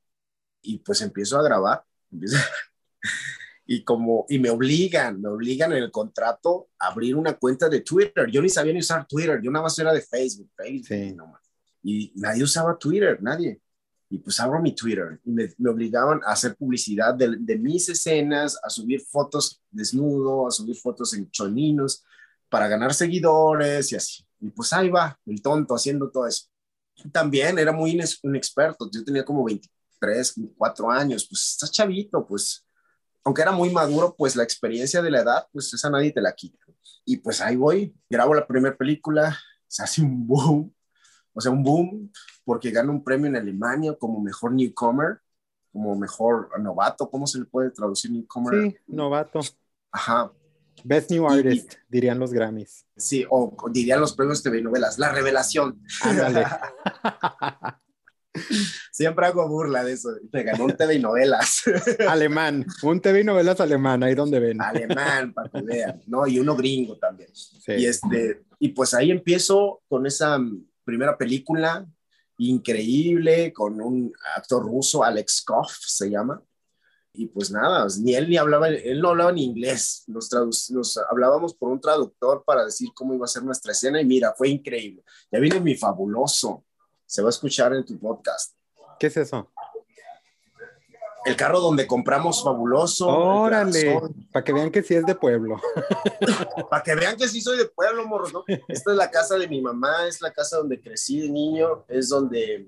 y 0.64 0.80
pues 0.80 1.02
empiezo 1.02 1.38
a 1.38 1.44
grabar. 1.44 1.84
y 3.66 3.84
como, 3.84 4.26
y 4.30 4.40
me 4.40 4.50
obligan, 4.50 5.22
me 5.22 5.30
obligan 5.30 5.72
en 5.74 5.84
el 5.84 5.92
contrato 5.92 6.70
a 6.80 6.88
abrir 6.88 7.16
una 7.16 7.34
cuenta 7.34 7.70
de 7.70 7.82
Twitter. 7.82 8.30
Yo 8.32 8.42
ni 8.42 8.50
sabía 8.50 8.74
ni 8.74 8.80
usar 8.80 9.06
Twitter, 9.08 9.40
yo 9.42 9.52
nada 9.52 9.64
más 9.64 9.78
era 9.78 9.94
de 9.94 10.02
Facebook, 10.02 10.50
Facebook 10.56 11.38
Y 11.84 12.14
nadie 12.16 12.44
usaba 12.44 12.78
Twitter, 12.78 13.22
nadie. 13.22 13.62
Y 14.14 14.20
pues 14.20 14.40
abro 14.40 14.62
mi 14.62 14.76
Twitter 14.76 15.20
y 15.26 15.32
me, 15.32 15.52
me 15.58 15.72
obligaban 15.72 16.22
a 16.24 16.34
hacer 16.34 16.56
publicidad 16.56 17.16
de, 17.16 17.36
de, 17.36 17.58
mis 17.58 17.90
escenas, 17.90 18.60
a 18.62 18.70
subir 18.70 19.02
fotos 19.02 19.60
desnudo, 19.72 20.48
a 20.48 20.52
subir 20.52 20.76
fotos 20.76 21.16
en 21.16 21.32
choninos 21.32 22.04
para 22.48 22.68
ganar 22.68 22.94
seguidores 22.94 23.92
y 23.92 23.96
así. 23.96 24.24
Y 24.40 24.52
pues 24.52 24.72
ahí 24.72 24.90
va, 24.90 25.20
el 25.26 25.42
tonto 25.42 25.74
haciendo 25.74 26.12
todo 26.12 26.28
eso. 26.28 26.46
También 27.12 27.58
era 27.58 27.72
muy 27.72 28.00
inexperto, 28.22 28.88
yo 28.94 29.04
tenía 29.04 29.26
como 29.26 29.44
20, 29.46 29.68
tres, 30.00 30.36
cuatro 30.56 30.92
años, 30.92 31.26
pues 31.28 31.50
estás 31.50 31.72
chavito, 31.72 32.24
pues, 32.28 32.68
aunque 33.24 33.42
era 33.42 33.52
muy 33.52 33.72
maduro, 33.72 34.14
pues 34.16 34.36
la 34.36 34.44
experiencia 34.44 35.02
de 35.02 35.10
la 35.10 35.22
edad, 35.22 35.48
pues 35.52 35.74
esa 35.74 35.90
nadie 35.90 36.12
te 36.12 36.22
la 36.22 36.36
quita. 36.36 36.60
Y 37.04 37.18
pues 37.18 37.42
ahí 37.42 37.56
voy, 37.56 37.96
grabo 38.08 38.36
la 38.36 38.46
primera 38.46 38.78
película, 38.78 39.36
se 39.68 39.82
hace 39.82 40.04
un 40.04 40.28
boom, 40.28 40.72
o 41.34 41.42
sea, 41.42 41.52
un 41.52 41.64
boom, 41.64 42.12
porque 42.44 42.72
gana 42.72 42.92
un 42.92 43.04
premio 43.04 43.28
en 43.28 43.36
Alemania 43.36 43.96
como 43.98 44.22
mejor 44.22 44.54
newcomer, 44.54 45.20
como 45.72 45.96
mejor 45.96 46.50
novato, 46.60 47.10
¿cómo 47.10 47.26
se 47.26 47.40
le 47.40 47.46
puede 47.46 47.72
traducir 47.72 48.12
newcomer? 48.12 48.62
Sí, 48.62 48.78
novato. 48.88 49.40
Ajá. 49.92 50.32
Best 50.84 51.12
New 51.12 51.28
Artist, 51.28 51.76
dirían 51.88 52.20
los 52.20 52.34
Grammys. 52.34 52.86
Sí, 52.96 53.26
o, 53.30 53.56
dirían 53.72 54.00
los 54.00 54.14
premios 54.14 54.42
TV 54.42 54.62
novelas, 54.62 55.00
la 55.00 55.12
revelación. 55.12 55.82
Ándale. 56.02 56.46
Siempre 58.92 59.28
hago 59.28 59.48
burla 59.48 59.84
de 59.84 59.94
eso. 59.94 60.10
Te 60.32 60.44
ganó 60.44 60.66
un 60.66 60.76
TV 60.76 60.96
y 60.96 61.00
novelas. 61.00 61.64
Alemán, 62.08 62.66
un 62.82 63.00
TV 63.00 63.22
y 63.22 63.24
novelas 63.24 63.60
alemán, 63.62 64.04
ahí 64.04 64.16
donde 64.16 64.40
ven. 64.40 64.62
Alemán, 64.62 65.34
para 65.34 65.50
que 65.50 65.62
vean, 65.62 66.02
¿no? 66.08 66.26
Y 66.28 66.40
uno 66.40 66.56
gringo 66.56 66.98
también. 66.98 67.30
Y, 67.68 67.86
este, 67.86 68.44
y 68.60 68.70
pues 68.70 68.94
ahí 68.94 69.12
empiezo 69.12 69.82
con 69.88 70.06
esa 70.06 70.40
primera 70.84 71.18
película 71.18 71.86
increíble, 72.38 73.54
con 73.54 73.80
un 73.82 74.14
actor 74.36 74.64
ruso, 74.64 75.04
Alex 75.04 75.44
Koff 75.44 75.74
se 75.80 76.10
llama. 76.10 76.42
Y 77.16 77.28
pues 77.28 77.52
nada, 77.52 77.86
ni 78.02 78.16
él 78.16 78.28
ni 78.28 78.38
hablaba, 78.38 78.70
él 78.70 79.00
no 79.00 79.10
hablaba 79.10 79.32
ni 79.32 79.44
inglés, 79.44 80.04
nos, 80.08 80.32
nos 80.72 80.98
hablábamos 80.98 81.54
por 81.54 81.70
un 81.70 81.80
traductor 81.80 82.44
para 82.44 82.66
decir 82.66 82.90
cómo 82.96 83.14
iba 83.14 83.26
a 83.26 83.28
ser 83.28 83.44
nuestra 83.44 83.72
escena 83.72 84.02
y 84.02 84.06
mira, 84.06 84.34
fue 84.36 84.50
increíble. 84.50 85.04
Ya 85.32 85.40
viene 85.40 85.60
mi 85.60 85.76
fabuloso, 85.76 86.66
se 87.06 87.22
va 87.22 87.28
a 87.28 87.30
escuchar 87.30 87.74
en 87.76 87.86
tu 87.86 88.00
podcast. 88.00 88.56
¿Qué 89.00 89.08
es 89.08 89.18
eso? 89.18 89.52
El 91.26 91.36
carro 91.36 91.60
donde 91.60 91.88
compramos 91.88 92.44
fabuloso. 92.44 93.08
Órale, 93.08 94.00
para 94.32 94.44
que 94.44 94.54
vean 94.54 94.72
que 94.72 94.84
sí 94.84 94.96
es 94.96 95.06
de 95.06 95.16
pueblo. 95.16 95.60
para 96.70 96.84
que 96.84 96.96
vean 96.96 97.18
que 97.18 97.28
sí 97.28 97.42
soy 97.42 97.58
de 97.58 97.66
pueblo, 97.66 98.06
morros, 98.06 98.34
¿no? 98.34 98.44
Esta 98.68 98.92
es 98.92 98.98
la 98.98 99.10
casa 99.10 99.38
de 99.38 99.48
mi 99.48 99.62
mamá, 99.62 100.08
es 100.08 100.22
la 100.22 100.32
casa 100.32 100.58
donde 100.58 100.82
crecí 100.82 101.22
de 101.22 101.30
niño, 101.30 101.86
es 101.88 102.10
donde 102.10 102.68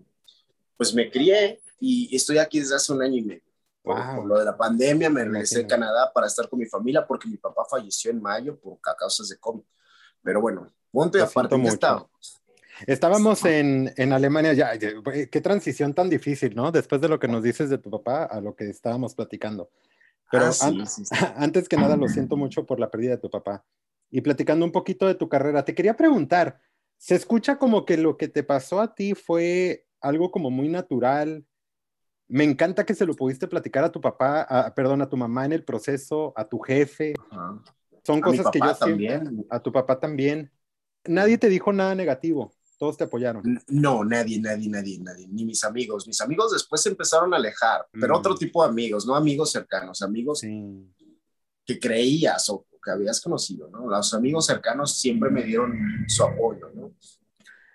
pues 0.77 0.93
me 0.93 1.09
crié 1.09 1.61
y 1.79 2.15
estoy 2.15 2.37
aquí 2.37 2.59
desde 2.59 2.75
hace 2.75 2.93
un 2.93 3.01
año 3.01 3.17
y 3.17 3.23
medio. 3.23 3.41
Por, 3.81 4.25
lo 4.25 4.39
de 4.39 4.45
la 4.45 4.57
pandemia 4.57 5.11
me 5.11 5.23
regresé 5.23 5.61
a 5.61 5.67
Canadá 5.67 6.11
para 6.11 6.25
estar 6.25 6.49
con 6.49 6.57
mi 6.57 6.65
familia 6.65 7.05
porque 7.05 7.27
mi 7.27 7.37
papá 7.37 7.65
falleció 7.69 8.09
en 8.09 8.19
mayo 8.19 8.57
por 8.59 8.79
causas 8.81 9.29
de 9.29 9.37
COVID. 9.37 9.61
Pero 10.23 10.41
bueno, 10.41 10.73
ponte 10.91 11.21
aparte, 11.21 11.55
ya 11.61 11.69
estábamos. 11.69 12.41
Estábamos 12.87 13.45
en, 13.45 13.93
en 13.95 14.13
Alemania, 14.13 14.53
ya, 14.53 14.77
qué 14.77 15.41
transición 15.41 15.93
tan 15.93 16.09
difícil, 16.09 16.55
¿no? 16.55 16.71
Después 16.71 17.01
de 17.01 17.09
lo 17.09 17.19
que 17.19 17.27
nos 17.27 17.43
dices 17.43 17.69
de 17.69 17.77
tu 17.77 17.89
papá 17.89 18.25
a 18.25 18.41
lo 18.41 18.55
que 18.55 18.69
estábamos 18.69 19.15
platicando. 19.15 19.69
Pero 20.31 20.45
ah, 20.45 21.33
antes 21.37 21.69
que 21.69 21.77
nada, 21.77 21.95
lo 21.95 22.07
siento 22.07 22.35
mucho 22.35 22.65
por 22.65 22.79
la 22.79 22.89
pérdida 22.89 23.11
de 23.11 23.17
tu 23.21 23.29
papá. 23.29 23.63
Y 24.11 24.21
platicando 24.21 24.65
un 24.65 24.71
poquito 24.71 25.07
de 25.07 25.15
tu 25.15 25.29
carrera, 25.29 25.63
te 25.63 25.75
quería 25.75 25.95
preguntar, 25.95 26.59
¿se 26.97 27.15
escucha 27.15 27.57
como 27.57 27.85
que 27.85 27.97
lo 27.97 28.17
que 28.17 28.27
te 28.27 28.43
pasó 28.43 28.81
a 28.81 28.93
ti 28.93 29.13
fue 29.13 29.85
algo 30.01 30.31
como 30.31 30.51
muy 30.51 30.69
natural, 30.69 31.45
me 32.27 32.43
encanta 32.43 32.85
que 32.85 32.95
se 32.95 33.05
lo 33.05 33.13
pudiste 33.13 33.47
platicar 33.47 33.83
a 33.83 33.91
tu 33.91 34.01
papá, 34.01 34.41
a, 34.41 34.73
perdón, 34.73 35.01
a 35.01 35.09
tu 35.09 35.17
mamá 35.17 35.45
en 35.45 35.53
el 35.53 35.63
proceso, 35.63 36.33
a 36.35 36.47
tu 36.47 36.59
jefe. 36.59 37.13
Son 38.03 38.21
cosas 38.21 38.47
que 38.51 38.59
yo 38.59 38.75
también. 38.75 39.45
a 39.49 39.59
tu 39.59 39.71
papá 39.71 39.99
también. 39.99 40.51
Nadie 41.05 41.37
te 41.37 41.49
dijo 41.49 41.71
nada 41.71 41.93
negativo, 41.93 42.51
todos 42.77 42.97
te 42.97 43.03
apoyaron. 43.05 43.43
No, 43.67 44.03
nadie, 44.03 44.39
nadie, 44.39 44.69
nadie, 44.69 44.99
nadie, 44.99 45.27
ni 45.27 45.45
mis 45.45 45.63
amigos. 45.63 46.07
Mis 46.07 46.19
amigos 46.21 46.51
después 46.51 46.81
se 46.81 46.89
empezaron 46.89 47.33
a 47.33 47.37
alejar, 47.37 47.87
pero 47.91 48.17
otro 48.17 48.33
mm. 48.33 48.37
tipo 48.37 48.63
de 48.63 48.69
amigos, 48.69 49.05
no 49.05 49.15
amigos 49.15 49.51
cercanos, 49.51 50.01
amigos 50.01 50.41
que 50.41 51.79
creías 51.79 52.49
o 52.49 52.65
que 52.83 52.91
habías 52.91 53.19
conocido, 53.21 53.69
¿no? 53.69 53.87
Los 53.87 54.13
amigos 54.13 54.45
cercanos 54.45 54.95
siempre 54.97 55.31
me 55.31 55.43
dieron 55.43 55.73
su 56.07 56.23
apoyo, 56.23 56.69
¿no? 56.75 56.93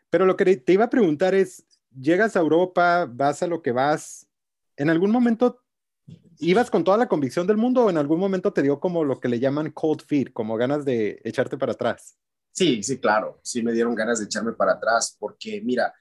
Pero 0.09 0.27
lo 0.27 0.37
que 0.37 0.57
te 0.57 0.73
iba 0.73 0.85
a 0.85 0.91
preguntar 0.91 1.35
es, 1.35 1.65
llegas 1.97 2.37
a 2.37 2.41
Europa, 2.41 3.07
vas 3.11 3.43
a 3.43 3.49
lo 3.49 3.63
que 3.63 3.73
vas, 3.73 4.29
¿En 4.81 4.89
algún 4.89 5.11
momento 5.11 5.63
ibas 6.39 6.71
con 6.71 6.85
toda 6.85 6.97
la 6.97 7.07
convicción 7.07 7.47
del 7.47 7.59
mundo 7.59 7.85
o 7.85 7.91
en 7.91 7.99
algún 7.99 8.19
momento 8.19 8.51
te 8.55 8.63
dio 8.63 8.81
como 8.81 9.05
lo 9.05 9.21
que 9.21 9.29
le 9.29 9.39
llaman 9.39 9.73
cold 9.73 10.01
feet, 10.01 10.33
como 10.33 10.57
ganas 10.57 10.87
de 10.87 11.21
echarte 11.23 11.59
para 11.59 11.73
atrás? 11.73 12.17
Sí, 12.53 12.83
sí, 12.83 12.99
claro, 12.99 13.41
sí 13.43 13.63
me 13.63 13.73
dieron 13.73 13.95
ganas 13.95 14.19
de 14.19 14.27
echarme 14.27 14.53
para 14.53 14.73
atrás, 14.73 15.17
porque 15.19 15.61
mira, 15.63 15.95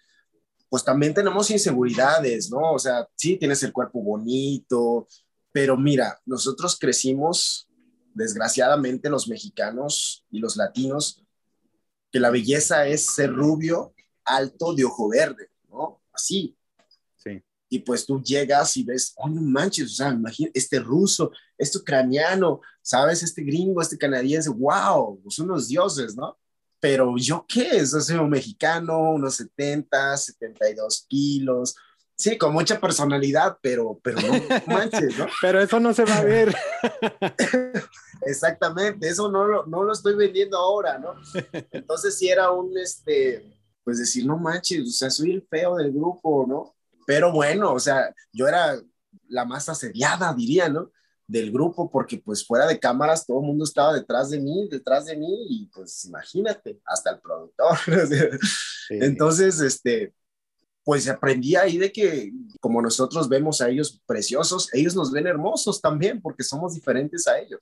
pues 0.70 0.84
también 0.84 1.14
tenemos 1.14 1.50
inseguridades, 1.50 2.52
¿no? 2.52 2.74
O 2.74 2.80
sea, 2.80 3.08
sí, 3.16 3.38
tienes 3.38 3.62
el 3.64 3.74
cuerpo 3.74 4.02
bonito, 4.02 5.08
pero 5.52 5.78
mira, 5.78 6.20
nosotros 6.26 6.78
crecimos, 6.78 7.68
desgraciadamente 8.14 9.10
los 9.10 9.28
mexicanos 9.28 10.26
y 10.30 10.40
los 10.40 10.58
latinos, 10.58 11.24
que 12.12 12.20
la 12.20 12.32
belleza 12.32 12.88
es 12.88 13.06
ser 13.06 13.32
rubio, 13.32 13.94
alto, 14.26 14.74
de 14.74 14.86
ojo 14.86 15.10
verde, 15.10 15.50
¿no? 15.70 16.02
Así, 16.12 16.58
y 17.70 17.80
pues 17.80 18.06
tú 18.06 18.22
llegas 18.22 18.76
y 18.78 18.84
ves, 18.84 19.14
oh, 19.18 19.30
no 19.30 19.42
manches, 19.42 19.92
o 19.92 19.96
sea, 19.96 20.10
imagínate, 20.10 20.58
este 20.58 20.80
ruso, 20.80 21.32
este 21.58 21.78
ucraniano, 21.78 22.62
¿sabes? 22.90 23.22
Este 23.22 23.44
gringo, 23.44 23.84
este 23.84 24.00
canadiense, 24.00 24.50
wow, 24.50 25.22
pues 25.22 25.38
unos 25.38 25.68
dioses, 25.68 26.16
¿no? 26.16 26.40
Pero 26.80 27.16
yo 27.18 27.46
qué, 27.48 27.86
soy 27.86 28.16
un 28.16 28.32
mexicano, 28.32 29.12
unos 29.12 29.36
70, 29.36 30.18
72 30.18 31.06
kilos, 31.08 31.76
sí, 32.16 32.36
con 32.36 32.52
mucha 32.52 32.80
personalidad, 32.80 33.60
pero, 33.62 34.00
pero 34.02 34.18
no 34.22 34.34
manches, 34.66 35.16
¿no? 35.20 35.28
pero 35.42 35.62
eso 35.62 35.80
no 35.80 35.94
se 35.94 36.04
va 36.04 36.18
a 36.18 36.24
ver. 36.24 36.56
Exactamente, 38.26 39.08
eso 39.08 39.30
no 39.30 39.46
lo, 39.46 39.68
no 39.68 39.84
lo 39.84 39.94
estoy 39.94 40.16
vendiendo 40.16 40.58
ahora, 40.58 40.98
¿no? 40.98 41.14
Entonces 41.72 42.18
sí 42.18 42.28
era 42.28 42.50
un, 42.50 42.76
este, 42.76 43.56
pues 43.84 44.00
decir, 44.00 44.26
no 44.26 44.40
manches, 44.40 44.90
o 44.90 44.92
sea, 44.92 45.12
soy 45.12 45.34
el 45.34 45.48
feo 45.48 45.76
del 45.76 45.92
grupo, 45.92 46.48
¿no? 46.48 46.76
Pero 47.06 47.32
bueno, 47.32 47.72
o 47.72 47.80
sea, 47.80 48.12
yo 48.34 48.48
era 48.48 48.82
la 49.28 49.46
más 49.46 49.70
asediada, 49.70 50.34
diría, 50.34 50.70
¿no? 50.70 50.90
Del 51.30 51.52
grupo, 51.52 51.92
porque 51.92 52.18
pues 52.18 52.44
fuera 52.44 52.66
de 52.66 52.80
cámaras 52.80 53.26
todo 53.26 53.40
el 53.40 53.46
mundo 53.46 53.64
estaba 53.64 53.94
detrás 53.94 54.32
de 54.32 54.40
mí, 54.40 54.68
detrás 54.68 55.06
de 55.06 55.16
mí, 55.16 55.46
y 55.48 55.68
pues 55.68 56.06
imagínate, 56.06 56.82
hasta 56.86 57.12
el 57.12 57.20
productor. 57.20 57.78
Entonces, 58.90 59.60
este, 59.62 60.14
pues 60.84 61.08
aprendí 61.08 61.56
ahí 61.56 61.78
de 61.78 61.92
que 61.92 62.32
como 62.60 62.82
nosotros 62.82 63.30
vemos 63.30 63.62
a 63.62 63.70
ellos 63.70 64.02
preciosos, 64.08 64.74
ellos 64.74 64.96
nos 64.96 65.12
ven 65.12 65.28
hermosos 65.28 65.80
también, 65.80 66.20
porque 66.20 66.44
somos 66.44 66.74
diferentes 66.74 67.28
a 67.28 67.38
ellos. 67.38 67.62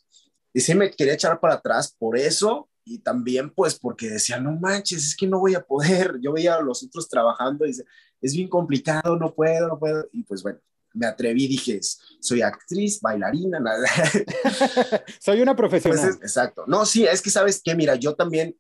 Y 0.54 0.62
sí 0.62 0.74
me 0.74 0.90
quería 0.90 1.16
echar 1.16 1.38
para 1.40 1.56
atrás 1.56 1.94
por 2.00 2.18
eso 2.18 2.70
y 2.86 3.00
también 3.00 3.50
pues 3.50 3.78
porque 3.78 4.10
decía, 4.10 4.40
no 4.40 4.54
manches, 4.54 5.08
es 5.08 5.16
que 5.16 5.28
no 5.28 5.40
voy 5.40 5.56
a 5.56 5.62
poder. 5.62 6.18
Yo 6.22 6.32
veía 6.32 6.56
a 6.56 6.62
los 6.62 6.84
otros 6.84 7.10
trabajando 7.10 7.66
y 7.66 7.70
dice, 7.70 7.84
es 8.22 8.34
bien 8.34 8.48
complicado, 8.48 9.18
no 9.18 9.34
puedo, 9.34 9.68
no 9.68 9.78
puedo. 9.78 10.08
Y 10.14 10.24
pues 10.24 10.42
bueno, 10.42 10.60
me 10.98 11.06
atreví, 11.06 11.48
dije, 11.48 11.80
soy 12.20 12.42
actriz, 12.42 13.00
bailarina, 13.00 13.60
nada. 13.60 13.88
soy 15.20 15.42
una 15.42 15.56
profesional. 15.56 16.00
Pues 16.00 16.16
exacto. 16.22 16.66
No, 16.68 16.86
sí, 16.86 17.06
es 17.06 17.22
que 17.22 17.30
sabes 17.30 17.62
que, 17.64 17.76
mira, 17.76 17.96
yo 17.96 18.16
también, 18.16 18.58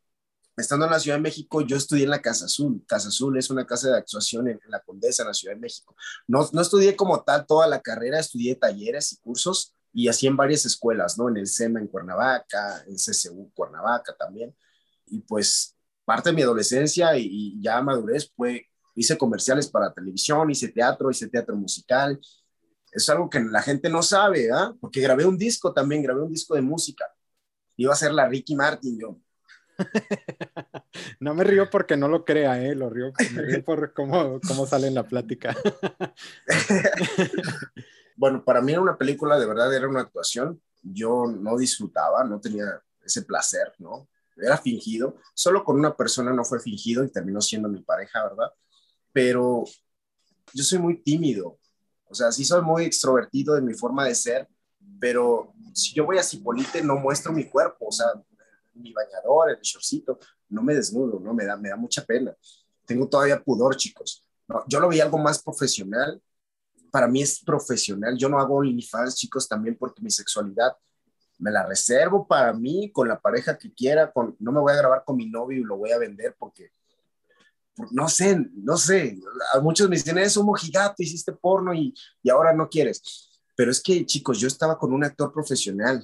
estando 0.55 0.85
en 0.85 0.91
la 0.91 0.99
Ciudad 0.99 1.17
de 1.17 1.23
México, 1.23 1.61
yo 1.61 1.77
estudié 1.77 2.03
en 2.03 2.11
la 2.11 2.21
Casa 2.21 2.45
Azul. 2.45 2.83
Casa 2.87 3.09
Azul 3.09 3.37
es 3.37 3.49
una 3.49 3.65
casa 3.65 3.89
de 3.89 3.97
actuación 3.97 4.47
en, 4.47 4.59
la 4.67 4.79
Condesa, 4.81 5.23
en 5.23 5.27
la 5.27 5.33
Ciudad 5.33 5.55
de 5.55 5.61
México. 5.61 5.95
No, 6.27 6.47
no 6.53 6.61
estudié 6.61 6.95
como 6.95 7.23
tal 7.23 7.45
toda 7.45 7.67
la 7.67 7.81
carrera, 7.81 8.19
estudié 8.19 8.55
talleres 8.55 9.13
y 9.13 9.17
cursos 9.17 9.73
y 9.93 10.07
así 10.07 10.27
en 10.27 10.37
varias 10.37 10.65
escuelas, 10.65 11.17
¿no? 11.17 11.27
En 11.29 11.37
el 11.37 11.47
SEMA 11.47 11.79
en 11.79 11.87
Cuernavaca, 11.87 12.83
en 12.87 12.95
CCU 12.95 13.51
Cuernavaca 13.53 14.15
también. 14.15 14.55
Y 15.07 15.21
pues 15.21 15.75
parte 16.05 16.29
de 16.29 16.35
mi 16.35 16.41
adolescencia 16.41 17.17
y, 17.17 17.59
ya 17.61 17.81
madurez 17.81 18.31
fue, 18.35 18.67
hice 18.97 19.17
comerciales 19.17 19.67
para 19.67 19.93
televisión, 19.93 20.49
hice 20.49 20.69
teatro, 20.69 21.11
hice 21.11 21.29
teatro 21.29 21.55
musical. 21.55 22.19
Es 22.91 23.07
algo 23.09 23.29
que 23.29 23.39
la 23.39 23.61
gente 23.61 23.89
no 23.89 24.01
sabe, 24.01 24.51
¿ah? 24.51 24.73
Porque 24.81 24.99
grabé 24.99 25.23
un 25.25 25.37
disco 25.37 25.71
también, 25.71 26.01
grabé 26.01 26.23
un 26.23 26.31
disco 26.31 26.55
de 26.55 26.61
música. 26.61 27.05
Iba 27.75 27.93
a 27.93 27.97
ser 27.97 28.11
la 28.11 28.27
Ricky 28.27 28.55
Martin 28.55 28.99
yo. 28.99 29.19
no 31.19 31.35
me 31.35 31.43
río 31.43 31.69
porque 31.69 31.95
no 31.95 32.07
lo 32.07 32.25
crea, 32.25 32.59
¿eh? 32.59 32.73
Lo 32.73 32.89
río, 32.89 33.11
me 33.35 33.41
río 33.43 33.63
por 33.63 33.93
cómo, 33.93 34.41
cómo 34.47 34.65
sale 34.65 34.87
en 34.87 34.95
la 34.95 35.03
plática. 35.03 35.55
bueno, 38.15 38.43
para 38.43 38.61
mí 38.61 38.71
era 38.71 38.81
una 38.81 38.97
película, 38.97 39.37
de 39.37 39.45
verdad 39.45 39.71
era 39.75 39.87
una 39.87 40.01
actuación. 40.01 40.59
Yo 40.81 41.27
no 41.27 41.55
disfrutaba, 41.55 42.23
no 42.23 42.41
tenía 42.41 42.81
ese 43.05 43.21
placer, 43.21 43.73
¿no? 43.77 44.09
Era 44.35 44.57
fingido. 44.57 45.17
Solo 45.35 45.63
con 45.63 45.77
una 45.77 45.95
persona 45.95 46.33
no 46.33 46.43
fue 46.43 46.59
fingido 46.59 47.03
y 47.03 47.11
terminó 47.11 47.41
siendo 47.41 47.69
mi 47.69 47.83
pareja, 47.83 48.23
¿verdad? 48.23 48.51
Pero 49.17 49.63
yo 50.53 50.63
soy 50.63 50.77
muy 50.77 51.01
tímido. 51.01 51.57
O 52.07 52.13
sea, 52.13 52.31
sí 52.31 52.45
soy 52.45 52.61
muy 52.61 52.83
extrovertido 52.85 53.55
de 53.55 53.61
mi 53.61 53.73
forma 53.73 54.05
de 54.05 54.13
ser, 54.13 54.47
pero 54.99 55.55
si 55.73 55.91
yo 55.95 56.05
voy 56.05 56.19
a 56.19 56.23
Cipolite 56.23 56.83
no 56.83 56.97
muestro 56.97 57.33
mi 57.33 57.49
cuerpo, 57.49 57.87
o 57.87 57.91
sea, 57.91 58.05
mi 58.75 58.93
bañador, 58.93 59.49
el 59.49 59.59
shortcito, 59.59 60.19
no 60.49 60.61
me 60.61 60.75
desnudo, 60.75 61.19
¿no? 61.19 61.33
Me 61.33 61.45
da, 61.45 61.57
me 61.57 61.69
da 61.69 61.75
mucha 61.75 62.05
pena. 62.05 62.31
Tengo 62.85 63.09
todavía 63.09 63.43
pudor, 63.43 63.75
chicos. 63.75 64.23
yo 64.67 64.79
lo 64.79 64.87
veía 64.87 65.05
algo 65.05 65.17
más 65.17 65.41
profesional 65.41 66.21
para 66.91 67.07
mí 67.07 67.23
es 67.23 67.39
profesional. 67.43 68.15
Yo 68.17 68.29
no 68.29 68.39
hago 68.39 68.57
OnlyFans, 68.57 69.15
chicos, 69.15 69.47
también 69.47 69.77
porque 69.77 70.01
mi 70.01 70.11
sexualidad 70.11 70.77
me 71.39 71.51
la 71.51 71.65
reservo 71.65 72.27
para 72.27 72.53
mí, 72.53 72.91
con 72.91 73.07
la 73.07 73.19
pareja 73.19 73.57
que 73.57 73.73
quiera, 73.73 74.11
con, 74.11 74.35
no 74.39 74.51
me 74.51 74.59
voy 74.59 74.73
a 74.73 74.77
grabar 74.77 75.03
con 75.03 75.17
mi 75.17 75.27
novio 75.27 75.59
y 75.59 75.63
lo 75.63 75.77
voy 75.77 75.91
a 75.91 75.97
vender 75.97 76.35
porque 76.37 76.71
no 77.91 78.09
sé, 78.09 78.37
no 78.55 78.77
sé, 78.77 79.19
a 79.53 79.59
muchos 79.59 79.89
me 79.89 79.95
dicen, 79.95 80.17
es 80.17 80.37
un 80.37 80.45
mojigato, 80.45 80.95
hiciste 81.03 81.31
porno 81.33 81.73
y, 81.73 81.93
y 82.23 82.29
ahora 82.29 82.53
no 82.53 82.67
quieres. 82.69 83.29
Pero 83.55 83.71
es 83.71 83.81
que, 83.81 84.05
chicos, 84.05 84.39
yo 84.39 84.47
estaba 84.47 84.77
con 84.77 84.93
un 84.93 85.03
actor 85.03 85.31
profesional. 85.31 86.03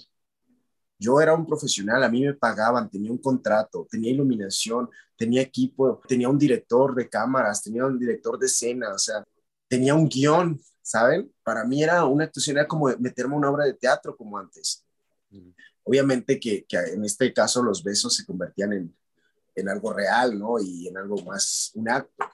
Yo 0.98 1.20
era 1.20 1.34
un 1.34 1.46
profesional, 1.46 2.04
a 2.04 2.10
mí 2.10 2.22
me 2.22 2.34
pagaban, 2.34 2.90
tenía 2.90 3.12
un 3.12 3.18
contrato, 3.18 3.88
tenía 3.90 4.12
iluminación, 4.12 4.90
tenía 5.18 5.42
equipo, 5.42 6.02
tenía 6.08 6.30
un 6.30 6.38
director 6.38 6.96
de 6.96 7.10
cámaras, 7.10 7.62
tenía 7.62 7.86
un 7.86 8.00
director 8.00 8.40
de 8.40 8.46
escena, 8.46 8.94
o 8.94 8.98
sea, 8.98 9.24
tenía 9.68 9.96
un 9.96 10.08
guion, 10.08 10.60
¿saben? 10.82 11.32
Para 11.44 11.66
mí 11.66 11.84
era 11.84 12.06
una 12.06 12.26
actuación, 12.26 12.58
era 12.58 12.68
como 12.68 12.88
meterme 13.00 13.36
a 13.36 13.38
una 13.38 13.50
obra 13.52 13.66
de 13.66 13.74
teatro 13.74 14.16
como 14.16 14.38
antes. 14.38 14.86
Obviamente 15.84 16.40
que, 16.40 16.64
que 16.66 16.78
en 16.78 17.04
este 17.04 17.34
caso 17.34 17.62
los 17.62 17.84
besos 17.84 18.16
se 18.16 18.26
convertían 18.26 18.74
en, 18.74 18.96
en 19.56 19.70
algo 19.70 19.94
real, 19.94 20.38
¿no? 20.38 20.60
Y 20.60 20.88
en 20.88 20.98
algo 20.98 21.18
más, 21.24 21.72
un 21.76 21.90
acto. 21.90 22.26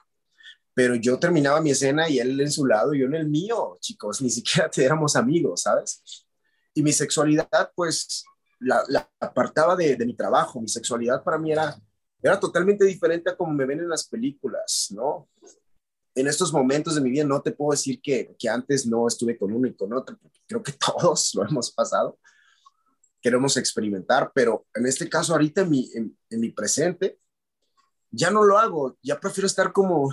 Pero 0.74 0.94
yo 0.94 1.18
terminaba 1.18 1.60
mi 1.60 1.70
escena 1.70 2.08
y 2.08 2.18
él 2.18 2.40
en 2.40 2.50
su 2.50 2.64
lado 2.66 2.94
yo 2.94 3.06
en 3.06 3.14
el 3.14 3.28
mío, 3.28 3.76
chicos, 3.80 4.22
ni 4.22 4.30
siquiera 4.30 4.70
éramos 4.76 5.16
amigos, 5.16 5.62
¿sabes? 5.62 6.26
Y 6.74 6.82
mi 6.82 6.92
sexualidad, 6.92 7.72
pues, 7.74 8.24
la, 8.60 8.84
apartaba 9.18 9.76
de, 9.76 9.96
mi 10.06 10.14
trabajo. 10.14 10.60
Mi 10.60 10.68
sexualidad 10.68 11.22
para 11.22 11.38
mí 11.38 11.52
era, 11.52 11.76
era 12.22 12.38
totalmente 12.38 12.84
diferente 12.84 13.30
a 13.30 13.36
como 13.36 13.52
me 13.52 13.66
ven 13.66 13.80
en 13.80 13.88
las 13.88 14.06
películas, 14.06 14.88
¿no? 14.90 15.28
En 16.14 16.26
estos 16.26 16.52
momentos 16.52 16.94
de 16.94 17.00
mi 17.00 17.10
vida 17.10 17.24
no 17.24 17.40
te 17.40 17.52
puedo 17.52 17.70
decir 17.72 18.00
que, 18.02 18.34
que 18.38 18.48
antes 18.48 18.86
no 18.86 19.06
estuve 19.06 19.38
con 19.38 19.52
uno 19.52 19.66
y 19.68 19.74
con 19.74 19.92
otro, 19.92 20.18
porque 20.20 20.40
creo 20.46 20.62
que 20.62 20.72
todos 20.98 21.34
lo 21.34 21.46
hemos 21.46 21.70
pasado 21.70 22.18
queremos 23.20 23.56
experimentar, 23.56 24.32
pero 24.34 24.66
en 24.74 24.86
este 24.86 25.08
caso 25.08 25.32
ahorita 25.32 25.62
en 25.62 25.70
mi, 25.70 25.90
en, 25.94 26.40
mi 26.40 26.50
presente, 26.50 27.18
ya 28.10 28.30
no 28.30 28.42
lo 28.42 28.58
hago, 28.58 28.96
ya 29.02 29.20
prefiero 29.20 29.46
estar 29.46 29.72
como, 29.72 30.12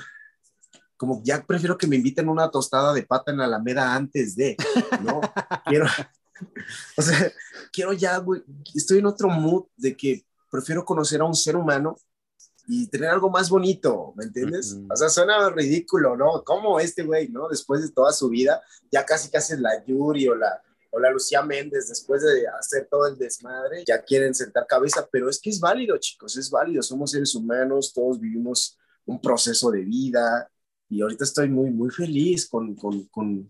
como 0.97 1.21
ya 1.23 1.43
prefiero 1.43 1.77
que 1.77 1.87
me 1.87 1.95
inviten 1.95 2.29
una 2.29 2.51
tostada 2.51 2.93
de 2.93 3.03
pata 3.03 3.31
en 3.31 3.37
la 3.37 3.45
Alameda 3.45 3.95
antes 3.95 4.35
de, 4.35 4.55
¿no? 5.01 5.21
quiero, 5.65 5.85
o 6.97 7.01
sea, 7.01 7.31
quiero 7.71 7.93
ya, 7.93 8.17
güey, 8.17 8.43
estoy 8.75 8.99
en 8.99 9.07
otro 9.07 9.29
mood 9.29 9.65
de 9.77 9.95
que 9.95 10.25
prefiero 10.51 10.85
conocer 10.85 11.21
a 11.21 11.25
un 11.25 11.35
ser 11.35 11.55
humano 11.55 11.97
y 12.67 12.87
tener 12.87 13.09
algo 13.09 13.29
más 13.29 13.49
bonito, 13.49 14.13
¿me 14.17 14.25
entiendes? 14.25 14.77
O 14.91 14.95
sea, 14.97 15.07
suena 15.07 15.49
ridículo, 15.49 16.17
¿no? 16.17 16.43
¿Cómo 16.43 16.81
este 16.81 17.03
güey, 17.03 17.29
¿no? 17.29 17.47
Después 17.47 17.81
de 17.81 17.91
toda 17.91 18.11
su 18.11 18.27
vida, 18.27 18.61
ya 18.91 19.05
casi 19.05 19.29
casi 19.29 19.55
la 19.55 19.85
Yuri 19.85 20.27
o 20.27 20.35
la, 20.35 20.61
la 20.93 21.12
Lucía 21.12 21.41
Méndez, 21.41 21.89
después 21.89 22.23
de 22.23 22.47
hacer 22.47 22.88
todo 22.89 23.08
el 23.08 23.17
desmadre, 23.17 23.84
ya 23.88 24.02
quieren 24.02 24.34
sentar 24.34 24.65
cabeza, 24.67 25.08
pero 25.12 25.30
es 25.30 25.39
que 25.39 25.50
es 25.50 25.60
válido, 25.60 25.97
chicos, 25.97 26.38
es 26.38 26.50
válido, 26.50 26.82
somos 26.82 27.12
seres 27.12 27.36
humanos, 27.36 27.93
todos 27.93 28.19
vivimos 28.19 28.78
un 29.06 29.21
proceso 29.21 29.71
de 29.71 29.84
vida 29.84 30.50
y 30.89 31.02
ahorita 31.02 31.23
estoy 31.23 31.50
muy, 31.50 31.69
muy 31.69 31.89
feliz 31.89 32.47
con, 32.47 32.76
con, 32.76 33.04
con 33.08 33.50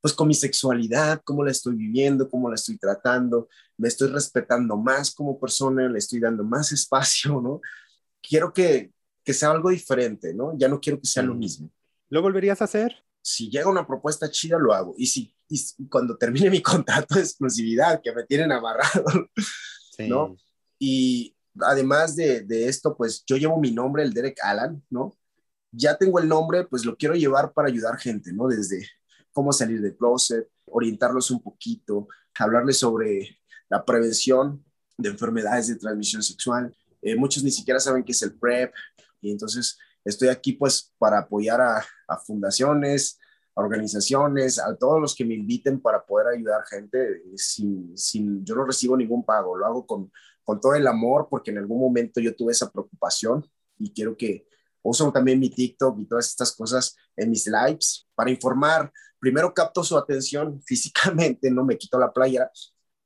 pues 0.00 0.12
con 0.12 0.28
mi 0.28 0.34
sexualidad, 0.34 1.22
cómo 1.24 1.42
la 1.42 1.50
estoy 1.50 1.76
viviendo, 1.76 2.28
cómo 2.28 2.50
la 2.50 2.56
estoy 2.56 2.76
tratando, 2.76 3.48
me 3.78 3.88
estoy 3.88 4.08
respetando 4.08 4.76
más 4.76 5.14
como 5.14 5.40
persona, 5.40 5.88
le 5.88 5.98
estoy 5.98 6.20
dando 6.20 6.44
más 6.44 6.72
espacio, 6.72 7.40
¿no? 7.40 7.62
Quiero 8.20 8.52
que, 8.52 8.92
que 9.24 9.32
sea 9.32 9.50
algo 9.50 9.70
diferente, 9.70 10.34
¿no? 10.34 10.56
Ya 10.58 10.68
no 10.68 10.78
quiero 10.78 11.00
que 11.00 11.06
sea 11.06 11.22
lo 11.22 11.34
mismo. 11.34 11.70
¿Lo 12.10 12.20
volverías 12.20 12.60
a 12.60 12.64
hacer? 12.64 13.03
Si 13.24 13.48
llega 13.48 13.70
una 13.70 13.86
propuesta 13.86 14.30
chida, 14.30 14.58
lo 14.58 14.74
hago. 14.74 14.94
Y 14.98 15.06
si 15.06 15.34
y 15.48 15.88
cuando 15.88 16.16
termine 16.16 16.50
mi 16.50 16.62
contrato 16.62 17.14
de 17.14 17.20
exclusividad, 17.20 18.00
que 18.02 18.12
me 18.12 18.24
tienen 18.24 18.52
amarrado, 18.52 19.04
¿no? 20.08 20.36
Y 20.78 21.36
además 21.60 22.16
de, 22.16 22.42
de, 22.42 22.68
esto, 22.68 22.96
pues 22.96 23.24
yo 23.26 23.36
llevo 23.36 23.60
mi 23.60 23.70
nombre, 23.70 24.02
el 24.02 24.12
Derek 24.12 24.38
Allen, 24.42 24.82
¿no? 24.90 25.16
Ya 25.70 25.96
tengo 25.96 26.18
el 26.18 26.28
nombre, 26.28 26.64
pues 26.64 26.84
lo 26.84 26.96
quiero 26.96 27.14
llevar 27.14 27.52
para 27.52 27.68
ayudar 27.68 27.98
gente, 27.98 28.32
¿no? 28.32 28.48
Desde 28.48 28.86
cómo 29.32 29.52
salir 29.52 29.80
del 29.80 29.96
closet, 29.96 30.48
orientarlos 30.66 31.30
un 31.30 31.42
poquito, 31.42 32.08
hablarles 32.38 32.78
sobre 32.78 33.38
la 33.68 33.84
prevención 33.84 34.64
de 34.96 35.10
enfermedades 35.10 35.68
de 35.68 35.76
transmisión 35.76 36.22
sexual. 36.22 36.74
Eh, 37.02 37.16
muchos 37.16 37.42
ni 37.42 37.50
siquiera 37.50 37.80
saben 37.80 38.04
qué 38.04 38.12
es 38.12 38.22
el 38.22 38.34
PrEP 38.34 38.72
y 39.20 39.30
entonces 39.30 39.78
estoy 40.04 40.28
aquí 40.28 40.52
pues 40.52 40.92
para 40.98 41.18
apoyar 41.20 41.60
a, 41.60 41.84
a 42.08 42.18
fundaciones, 42.18 43.18
organizaciones, 43.54 44.58
a 44.58 44.74
todos 44.76 45.00
los 45.00 45.14
que 45.14 45.24
me 45.24 45.34
inviten 45.34 45.80
para 45.80 46.04
poder 46.04 46.28
ayudar 46.28 46.64
gente 46.66 47.22
sin, 47.36 47.96
sin 47.96 48.44
yo 48.44 48.54
no 48.56 48.64
recibo 48.64 48.96
ningún 48.96 49.24
pago, 49.24 49.56
lo 49.56 49.66
hago 49.66 49.86
con, 49.86 50.10
con 50.42 50.60
todo 50.60 50.74
el 50.74 50.86
amor 50.86 51.28
porque 51.30 51.50
en 51.50 51.58
algún 51.58 51.80
momento 51.80 52.20
yo 52.20 52.34
tuve 52.34 52.52
esa 52.52 52.70
preocupación 52.70 53.48
y 53.78 53.92
quiero 53.92 54.16
que 54.16 54.46
uso 54.82 55.10
también 55.12 55.40
mi 55.40 55.50
TikTok 55.50 55.98
y 56.00 56.06
todas 56.06 56.28
estas 56.28 56.52
cosas 56.54 56.96
en 57.16 57.30
mis 57.30 57.46
lives 57.46 58.06
para 58.14 58.30
informar. 58.30 58.92
Primero 59.18 59.54
capto 59.54 59.82
su 59.82 59.96
atención 59.96 60.60
físicamente, 60.66 61.50
no 61.50 61.64
me 61.64 61.78
quito 61.78 61.98
la 61.98 62.12
playera, 62.12 62.50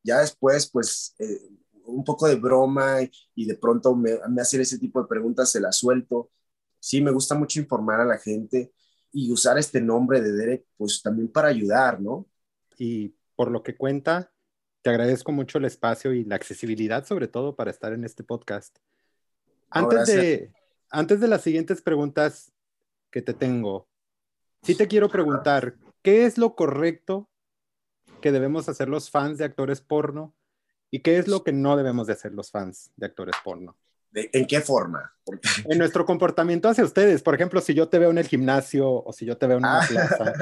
ya 0.02 0.20
después 0.20 0.70
pues 0.70 1.14
eh, 1.18 1.40
un 1.84 2.04
poco 2.04 2.26
de 2.26 2.36
broma 2.36 2.98
y, 3.34 3.46
de 3.46 3.54
pronto 3.54 3.94
me, 3.94 4.18
me 4.28 4.42
hacen 4.42 4.60
ese 4.60 4.78
tipo 4.78 5.00
de 5.00 5.08
preguntas, 5.08 5.50
se 5.50 5.60
las 5.60 5.76
suelto. 5.76 6.30
Sí, 6.80 7.00
me 7.00 7.10
gusta 7.10 7.34
mucho 7.34 7.60
informar 7.60 8.00
a 8.00 8.04
la 8.04 8.18
gente 8.18 8.72
y 9.12 9.32
usar 9.32 9.58
este 9.58 9.80
nombre 9.80 10.20
de 10.20 10.32
Derek, 10.32 10.66
pues 10.76 11.02
también 11.02 11.28
para 11.28 11.48
ayudar, 11.48 12.00
¿no? 12.00 12.26
Y 12.76 13.14
por 13.34 13.50
lo 13.50 13.62
que 13.62 13.76
cuenta, 13.76 14.32
te 14.82 14.90
agradezco 14.90 15.32
mucho 15.32 15.58
el 15.58 15.64
espacio 15.64 16.12
y 16.12 16.24
la 16.24 16.36
accesibilidad, 16.36 17.04
sobre 17.04 17.28
todo 17.28 17.56
para 17.56 17.70
estar 17.70 17.92
en 17.92 18.04
este 18.04 18.22
podcast. 18.22 18.78
Antes, 19.70 20.06
de, 20.06 20.52
antes 20.90 21.20
de 21.20 21.28
las 21.28 21.42
siguientes 21.42 21.82
preguntas 21.82 22.52
que 23.10 23.22
te 23.22 23.34
tengo, 23.34 23.88
sí 24.62 24.74
te 24.74 24.88
quiero 24.88 25.08
preguntar, 25.08 25.76
¿qué 26.02 26.24
es 26.24 26.38
lo 26.38 26.54
correcto 26.54 27.28
que 28.20 28.32
debemos 28.32 28.68
hacer 28.68 28.88
los 28.88 29.10
fans 29.10 29.38
de 29.38 29.44
actores 29.44 29.80
porno 29.80 30.34
y 30.90 31.00
qué 31.00 31.18
es 31.18 31.28
lo 31.28 31.44
que 31.44 31.52
no 31.52 31.76
debemos 31.76 32.06
de 32.06 32.14
hacer 32.14 32.32
los 32.32 32.50
fans 32.50 32.92
de 32.96 33.06
actores 33.06 33.36
porno? 33.44 33.76
¿En 34.14 34.46
qué 34.46 34.60
forma? 34.60 35.12
En 35.66 35.78
nuestro 35.78 36.06
comportamiento 36.06 36.68
hacia 36.68 36.84
ustedes. 36.84 37.22
Por 37.22 37.34
ejemplo, 37.34 37.60
si 37.60 37.74
yo 37.74 37.88
te 37.88 37.98
veo 37.98 38.10
en 38.10 38.18
el 38.18 38.26
gimnasio 38.26 38.90
o 38.90 39.12
si 39.12 39.26
yo 39.26 39.36
te 39.36 39.46
veo 39.46 39.58
en 39.58 39.64
una 39.64 39.82
ah. 39.82 39.86
plaza. 39.86 40.32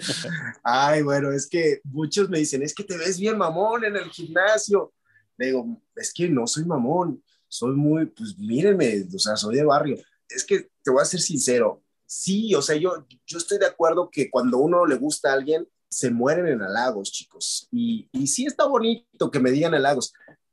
Ay, 0.62 1.02
bueno, 1.02 1.30
es 1.30 1.46
que 1.46 1.80
muchos 1.84 2.28
me 2.30 2.38
dicen, 2.38 2.62
es 2.62 2.74
que 2.74 2.84
te 2.84 2.96
ves 2.96 3.18
bien 3.18 3.36
mamón 3.36 3.84
en 3.84 3.96
el 3.96 4.10
gimnasio. 4.10 4.92
Le 5.36 5.46
digo, 5.46 5.82
es 5.94 6.12
que 6.12 6.28
no 6.28 6.46
soy 6.46 6.64
mamón, 6.64 7.22
soy 7.48 7.74
muy, 7.74 8.06
pues 8.06 8.38
mírenme, 8.38 9.06
o 9.14 9.18
sea, 9.18 9.36
soy 9.36 9.56
de 9.56 9.64
barrio. 9.64 9.96
Es 10.28 10.44
que 10.44 10.68
te 10.82 10.90
voy 10.90 11.02
a 11.02 11.06
ser 11.06 11.20
sincero, 11.20 11.82
sí, 12.06 12.54
o 12.54 12.62
sea, 12.62 12.76
yo, 12.76 13.06
yo 13.26 13.38
estoy 13.38 13.58
de 13.58 13.66
acuerdo 13.66 14.10
que 14.10 14.30
cuando 14.30 14.58
uno 14.58 14.84
le 14.84 14.96
gusta 14.96 15.30
a 15.30 15.34
alguien, 15.34 15.66
se 15.88 16.10
mueren 16.10 16.46
en 16.46 16.62
halagos, 16.62 17.12
chicos. 17.12 17.68
Y, 17.70 18.08
y 18.12 18.26
sí 18.26 18.46
está 18.46 18.66
bonito 18.66 19.30
que 19.30 19.40
me 19.40 19.50
digan 19.50 19.74
halagos, 19.74 20.12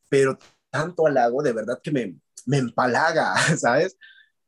pero 0.09 0.37
tanto 0.69 1.07
halago, 1.07 1.41
de 1.41 1.53
verdad 1.53 1.79
que 1.81 1.91
me, 1.91 2.15
me 2.47 2.57
empalaga, 2.57 3.35
¿sabes? 3.57 3.95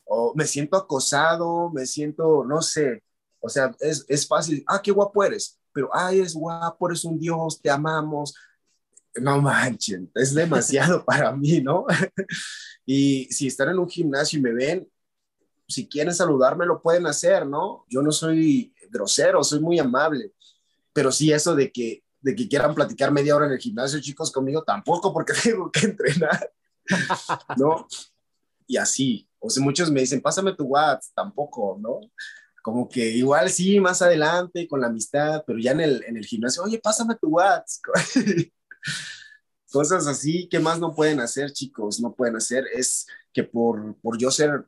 O 0.05 0.33
me 0.35 0.47
siento 0.47 0.77
acosado, 0.77 1.69
me 1.69 1.85
siento, 1.85 2.43
no 2.43 2.63
sé, 2.63 3.03
o 3.39 3.49
sea, 3.49 3.75
es, 3.79 4.05
es 4.07 4.27
fácil, 4.27 4.63
ah, 4.67 4.81
qué 4.81 4.91
guapo 4.91 5.23
eres, 5.23 5.59
pero, 5.71 5.89
ay, 5.93 6.21
es 6.21 6.33
guapo, 6.33 6.89
eres 6.89 7.05
un 7.05 7.19
dios, 7.19 7.61
te 7.61 7.69
amamos. 7.69 8.33
No 9.15 9.41
manchen, 9.41 10.09
es 10.15 10.33
demasiado 10.33 11.03
para 11.05 11.31
mí, 11.31 11.61
¿no? 11.61 11.85
y 12.85 13.25
si 13.25 13.47
están 13.47 13.69
en 13.69 13.79
un 13.79 13.89
gimnasio 13.89 14.39
y 14.39 14.41
me 14.41 14.53
ven, 14.53 14.89
si 15.67 15.87
quieren 15.87 16.13
saludarme, 16.13 16.65
lo 16.65 16.81
pueden 16.81 17.05
hacer, 17.05 17.45
¿no? 17.45 17.85
Yo 17.87 18.01
no 18.01 18.11
soy 18.11 18.73
grosero, 18.89 19.43
soy 19.43 19.59
muy 19.59 19.77
amable, 19.77 20.33
pero 20.93 21.11
sí 21.11 21.31
eso 21.31 21.55
de 21.55 21.71
que, 21.71 22.03
de 22.21 22.35
que 22.35 22.47
quieran 22.47 22.73
platicar 22.73 23.11
media 23.11 23.35
hora 23.35 23.45
en 23.45 23.51
el 23.51 23.59
gimnasio, 23.59 24.01
chicos, 24.01 24.31
conmigo 24.31 24.63
tampoco, 24.63 25.13
porque 25.13 25.33
tengo 25.43 25.71
que 25.71 25.85
entrenar. 25.85 26.51
¿No? 27.57 27.87
Y 28.67 28.77
así, 28.77 29.27
o 29.39 29.49
sea, 29.49 29.63
muchos 29.63 29.91
me 29.91 30.01
dicen, 30.01 30.21
pásame 30.21 30.53
tu 30.53 30.65
WhatsApp, 30.65 31.13
tampoco, 31.15 31.77
¿no? 31.79 32.01
Como 32.61 32.87
que 32.89 33.09
igual 33.09 33.49
sí, 33.49 33.79
más 33.79 34.01
adelante 34.01 34.67
con 34.67 34.81
la 34.81 34.87
amistad, 34.87 35.43
pero 35.47 35.59
ya 35.59 35.71
en 35.71 35.79
el, 35.79 36.03
en 36.05 36.17
el 36.17 36.25
gimnasio, 36.25 36.63
oye, 36.63 36.79
pásame 36.79 37.15
tu 37.15 37.29
WhatsApp. 37.29 37.81
Cosas 39.71 40.07
así, 40.07 40.47
que 40.49 40.59
más 40.59 40.79
no 40.79 40.93
pueden 40.93 41.19
hacer, 41.19 41.51
chicos? 41.51 41.99
No 41.99 42.13
pueden 42.13 42.35
hacer, 42.35 42.65
es 42.73 43.07
que 43.31 43.43
por, 43.43 43.95
por 44.01 44.17
yo 44.17 44.31
ser 44.31 44.65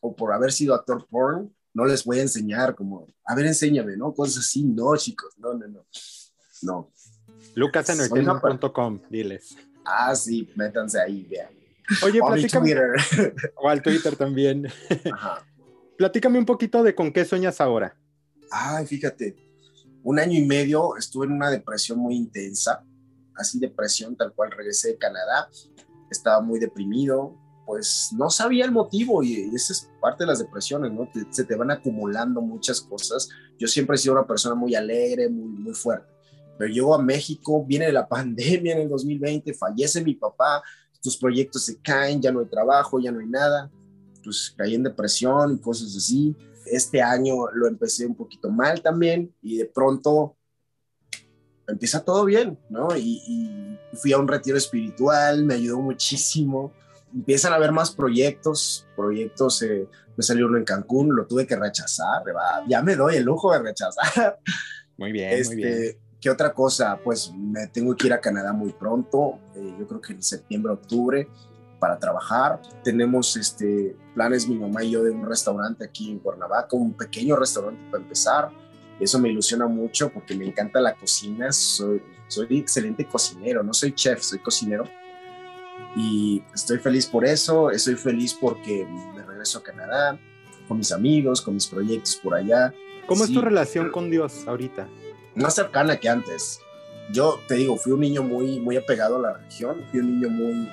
o 0.00 0.14
por 0.14 0.32
haber 0.32 0.52
sido 0.52 0.74
actor 0.74 1.06
porn, 1.08 1.54
no 1.72 1.84
les 1.84 2.04
voy 2.04 2.18
a 2.18 2.22
enseñar 2.22 2.74
como, 2.74 3.06
a 3.24 3.34
ver, 3.34 3.46
enséñame, 3.46 3.96
¿no? 3.96 4.12
Cosas 4.12 4.44
así, 4.44 4.62
no, 4.62 4.96
chicos, 4.96 5.34
no, 5.38 5.54
no, 5.54 5.66
no. 5.66 5.86
No. 6.62 6.92
lucasentertainment.com, 7.54 9.00
diles. 9.10 9.56
Ah, 9.84 10.14
sí, 10.14 10.50
métanse 10.56 11.00
ahí, 11.00 11.26
vean. 11.28 11.50
Oye, 12.02 12.20
platícame. 12.20 12.74
O 13.56 13.68
al 13.68 13.82
Twitter 13.82 14.16
también. 14.16 14.66
Ajá. 15.12 15.46
platícame 15.98 16.38
un 16.38 16.46
poquito 16.46 16.82
de 16.82 16.94
con 16.94 17.12
qué 17.12 17.24
sueñas 17.24 17.60
ahora. 17.60 17.96
Ay, 18.50 18.86
fíjate, 18.86 19.36
un 20.02 20.18
año 20.18 20.38
y 20.38 20.44
medio 20.44 20.96
estuve 20.96 21.26
en 21.26 21.32
una 21.32 21.50
depresión 21.50 21.98
muy 21.98 22.14
intensa, 22.14 22.84
así 23.34 23.58
depresión 23.58 24.16
tal 24.16 24.32
cual 24.32 24.50
regresé 24.50 24.88
de 24.88 24.98
Canadá, 24.98 25.48
estaba 26.10 26.40
muy 26.40 26.60
deprimido, 26.60 27.36
pues 27.66 28.10
no 28.16 28.30
sabía 28.30 28.64
el 28.64 28.72
motivo 28.72 29.22
y 29.22 29.50
esa 29.54 29.72
es 29.72 29.90
parte 30.00 30.24
de 30.24 30.28
las 30.28 30.38
depresiones, 30.38 30.92
¿no? 30.92 31.08
se 31.30 31.44
te 31.44 31.56
van 31.56 31.70
acumulando 31.70 32.40
muchas 32.40 32.80
cosas. 32.80 33.28
Yo 33.58 33.66
siempre 33.66 33.96
he 33.96 33.98
sido 33.98 34.14
una 34.14 34.26
persona 34.26 34.54
muy 34.54 34.74
alegre, 34.74 35.28
muy, 35.28 35.48
muy 35.48 35.74
fuerte, 35.74 36.06
pero 36.58 36.72
llego 36.72 36.94
a 36.94 37.02
México, 37.02 37.64
viene 37.64 37.90
la 37.92 38.08
pandemia 38.08 38.74
en 38.74 38.82
el 38.82 38.88
2020, 38.88 39.54
fallece 39.54 40.02
mi 40.02 40.14
papá, 40.14 40.62
tus 41.02 41.16
proyectos 41.16 41.64
se 41.64 41.78
caen, 41.80 42.20
ya 42.20 42.32
no 42.32 42.40
hay 42.40 42.46
trabajo, 42.46 42.98
ya 42.98 43.12
no 43.12 43.20
hay 43.20 43.26
nada, 43.26 43.70
pues 44.22 44.54
caí 44.56 44.74
en 44.74 44.82
depresión 44.82 45.54
y 45.54 45.58
cosas 45.58 45.94
así. 45.94 46.34
Este 46.64 47.02
año 47.02 47.50
lo 47.52 47.68
empecé 47.68 48.06
un 48.06 48.14
poquito 48.14 48.50
mal 48.50 48.80
también 48.80 49.34
y 49.42 49.58
de 49.58 49.66
pronto 49.66 50.36
empieza 51.68 52.02
todo 52.02 52.24
bien, 52.24 52.58
¿no? 52.70 52.96
Y, 52.96 53.78
fui 53.94 54.12
a 54.12 54.18
un 54.18 54.26
retiro 54.26 54.56
espiritual, 54.56 55.44
me 55.44 55.54
ayudó 55.54 55.78
muchísimo. 55.78 56.72
Empiezan 57.14 57.52
a 57.52 57.56
haber 57.56 57.70
más 57.70 57.92
proyectos, 57.92 58.88
proyectos, 58.96 59.62
eh, 59.62 59.88
me 60.16 60.24
salió 60.24 60.46
uno 60.48 60.58
en 60.58 60.64
Cancún, 60.64 61.14
lo 61.14 61.26
tuve 61.26 61.46
que 61.46 61.54
rechazar, 61.54 62.24
ya 62.66 62.82
me 62.82 62.96
doy 62.96 63.16
el 63.16 63.24
lujo 63.24 63.52
de 63.52 63.60
rechazar. 63.60 64.40
Muy 64.96 65.12
bien, 65.12 65.30
muy 65.30 65.40
este, 65.40 65.56
bien. 65.56 65.98
¿Qué 66.24 66.30
otra 66.30 66.54
cosa? 66.54 66.98
Pues 67.04 67.30
me 67.36 67.66
tengo 67.66 67.94
que 67.94 68.06
ir 68.06 68.14
a 68.14 68.20
Canadá 68.20 68.54
muy 68.54 68.72
pronto, 68.72 69.40
eh, 69.54 69.76
yo 69.78 69.86
creo 69.86 70.00
que 70.00 70.14
en 70.14 70.22
septiembre, 70.22 70.72
octubre, 70.72 71.28
para 71.78 71.98
trabajar. 71.98 72.62
Tenemos 72.82 73.36
este, 73.36 73.94
planes, 74.14 74.48
mi 74.48 74.56
mamá 74.56 74.82
y 74.82 74.92
yo, 74.92 75.04
de 75.04 75.10
un 75.10 75.26
restaurante 75.26 75.84
aquí 75.84 76.10
en 76.10 76.20
Cuernavaca, 76.20 76.76
un 76.78 76.94
pequeño 76.94 77.36
restaurante 77.36 77.78
para 77.90 78.02
empezar 78.02 78.50
eso 79.00 79.18
me 79.18 79.28
ilusiona 79.28 79.66
mucho 79.66 80.08
porque 80.10 80.34
me 80.34 80.46
encanta 80.46 80.80
la 80.80 80.94
cocina. 80.94 81.52
Soy, 81.52 82.02
soy 82.28 82.58
excelente 82.58 83.06
cocinero, 83.06 83.62
no 83.62 83.74
soy 83.74 83.92
chef, 83.92 84.22
soy 84.22 84.38
cocinero. 84.38 84.84
Y 85.96 86.42
estoy 86.54 86.78
feliz 86.78 87.06
por 87.06 87.24
eso. 87.24 87.70
Estoy 87.70 87.96
feliz 87.96 88.34
porque 88.34 88.86
me 89.14 89.22
regreso 89.22 89.58
a 89.58 89.62
Canadá 89.62 90.18
con 90.68 90.78
mis 90.78 90.92
amigos, 90.92 91.42
con 91.42 91.54
mis 91.54 91.66
proyectos 91.66 92.16
por 92.16 92.34
allá. 92.34 92.72
¿Cómo 93.06 93.24
es 93.24 93.32
tu 93.32 93.40
relación 93.40 93.90
con 93.90 94.10
Dios 94.10 94.46
ahorita? 94.46 94.88
Más 95.34 95.54
cercana 95.54 95.98
que 95.98 96.08
antes. 96.08 96.60
Yo 97.12 97.40
te 97.48 97.54
digo, 97.54 97.76
fui 97.76 97.92
un 97.92 98.00
niño 98.00 98.22
muy, 98.22 98.60
muy 98.60 98.76
apegado 98.76 99.16
a 99.16 99.20
la 99.20 99.32
religión, 99.34 99.84
fui 99.90 100.00
un 100.00 100.18
niño 100.18 100.30
muy, 100.30 100.70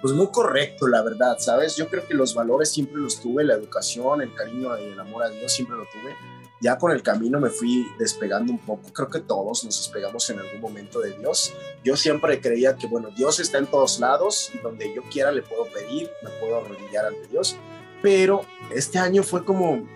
pues 0.00 0.14
muy 0.14 0.28
correcto, 0.28 0.86
la 0.88 1.02
verdad, 1.02 1.36
¿sabes? 1.38 1.76
Yo 1.76 1.88
creo 1.88 2.06
que 2.06 2.14
los 2.14 2.34
valores 2.34 2.70
siempre 2.70 3.00
los 3.00 3.20
tuve, 3.20 3.44
la 3.44 3.54
educación, 3.54 4.22
el 4.22 4.32
cariño 4.34 4.78
y 4.78 4.84
el 4.84 5.00
amor 5.00 5.24
a 5.24 5.28
Dios 5.28 5.52
siempre 5.52 5.76
lo 5.76 5.84
tuve 5.84 6.14
ya 6.60 6.78
con 6.78 6.90
el 6.90 7.02
camino 7.02 7.38
me 7.38 7.50
fui 7.50 7.86
despegando 7.98 8.52
un 8.52 8.58
poco. 8.58 8.92
Creo 8.92 9.10
que 9.10 9.20
todos 9.20 9.64
nos 9.64 9.76
despegamos 9.76 10.28
en 10.30 10.38
algún 10.38 10.60
momento 10.60 11.00
de 11.00 11.16
Dios. 11.18 11.52
Yo 11.84 11.96
siempre 11.96 12.40
creía 12.40 12.76
que, 12.76 12.86
bueno, 12.86 13.10
Dios 13.14 13.40
está 13.40 13.58
en 13.58 13.66
todos 13.66 14.00
lados 14.00 14.50
donde 14.62 14.92
yo 14.94 15.02
quiera 15.02 15.32
le 15.32 15.42
puedo 15.42 15.66
pedir, 15.66 16.10
me 16.22 16.30
puedo 16.40 16.58
arrodillar 16.58 17.06
ante 17.06 17.26
Dios. 17.28 17.56
Pero 18.02 18.42
este 18.74 18.98
año 18.98 19.22
fue 19.22 19.44
como 19.44 19.86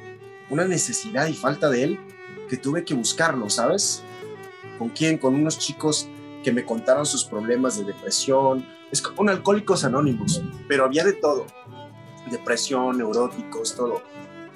una 0.50 0.64
necesidad 0.66 1.26
y 1.28 1.34
falta 1.34 1.70
de 1.70 1.84
Él 1.84 2.00
que 2.50 2.58
tuve 2.58 2.84
que 2.84 2.92
buscarlo, 2.92 3.48
¿sabes? 3.48 4.02
¿Con 4.78 4.90
quién? 4.90 5.16
Con 5.16 5.34
unos 5.34 5.58
chicos 5.58 6.08
que 6.42 6.52
me 6.52 6.66
contaron 6.66 7.06
sus 7.06 7.24
problemas 7.24 7.78
de 7.78 7.84
depresión. 7.84 8.66
Es 8.90 9.00
como 9.00 9.22
un 9.22 9.30
alcohólicos 9.30 9.84
anónimos, 9.84 10.42
pero 10.68 10.84
había 10.84 11.04
de 11.04 11.14
todo. 11.14 11.46
Depresión, 12.30 12.98
neuróticos, 12.98 13.74
todo 13.74 14.02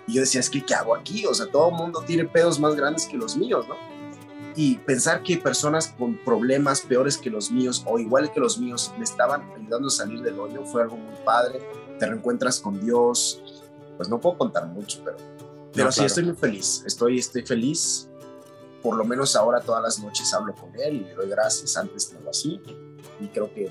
y 0.06 0.14
yo 0.14 0.20
decía, 0.20 0.40
es 0.40 0.50
que, 0.50 0.64
¿qué 0.64 0.74
hago 0.74 0.94
aquí? 0.94 1.24
O 1.26 1.34
sea, 1.34 1.46
todo 1.46 1.70
el 1.70 1.74
mundo 1.74 2.02
tiene 2.06 2.24
pedos 2.24 2.60
más 2.60 2.74
grandes 2.74 3.06
que 3.06 3.16
los 3.16 3.36
míos, 3.36 3.66
¿no? 3.68 3.76
Y 4.56 4.76
pensar 4.76 5.22
que 5.22 5.36
personas 5.36 5.94
con 5.98 6.16
problemas 6.24 6.82
peores 6.82 7.16
que 7.16 7.30
los 7.30 7.50
míos 7.50 7.82
o 7.86 7.98
igual 7.98 8.32
que 8.32 8.38
los 8.38 8.58
míos 8.58 8.92
me 8.98 9.04
estaban 9.04 9.42
ayudando 9.52 9.88
a 9.88 9.90
salir 9.90 10.20
del 10.20 10.38
hoyo 10.38 10.64
fue 10.64 10.82
algo 10.82 10.96
muy 10.96 11.14
padre. 11.24 11.60
Te 11.98 12.06
reencuentras 12.06 12.60
con 12.60 12.80
Dios. 12.84 13.42
Pues 13.96 14.08
no 14.08 14.20
puedo 14.20 14.38
contar 14.38 14.66
mucho, 14.66 15.00
pero, 15.04 15.16
pero 15.74 15.92
sí 15.92 16.04
estoy 16.04 16.24
muy 16.24 16.36
feliz. 16.36 16.82
Estoy, 16.86 17.18
estoy 17.18 17.42
feliz. 17.42 18.08
Por 18.82 18.96
lo 18.96 19.04
menos 19.04 19.34
ahora 19.34 19.60
todas 19.60 19.82
las 19.82 19.98
noches 19.98 20.32
hablo 20.34 20.54
con 20.54 20.70
Él 20.78 20.96
y 20.96 21.00
le 21.00 21.14
doy 21.14 21.28
gracias. 21.28 21.76
Antes 21.76 22.12
no 22.12 22.20
lo 22.20 22.30
así. 22.30 22.60
Y 23.20 23.26
creo 23.28 23.52
que 23.52 23.70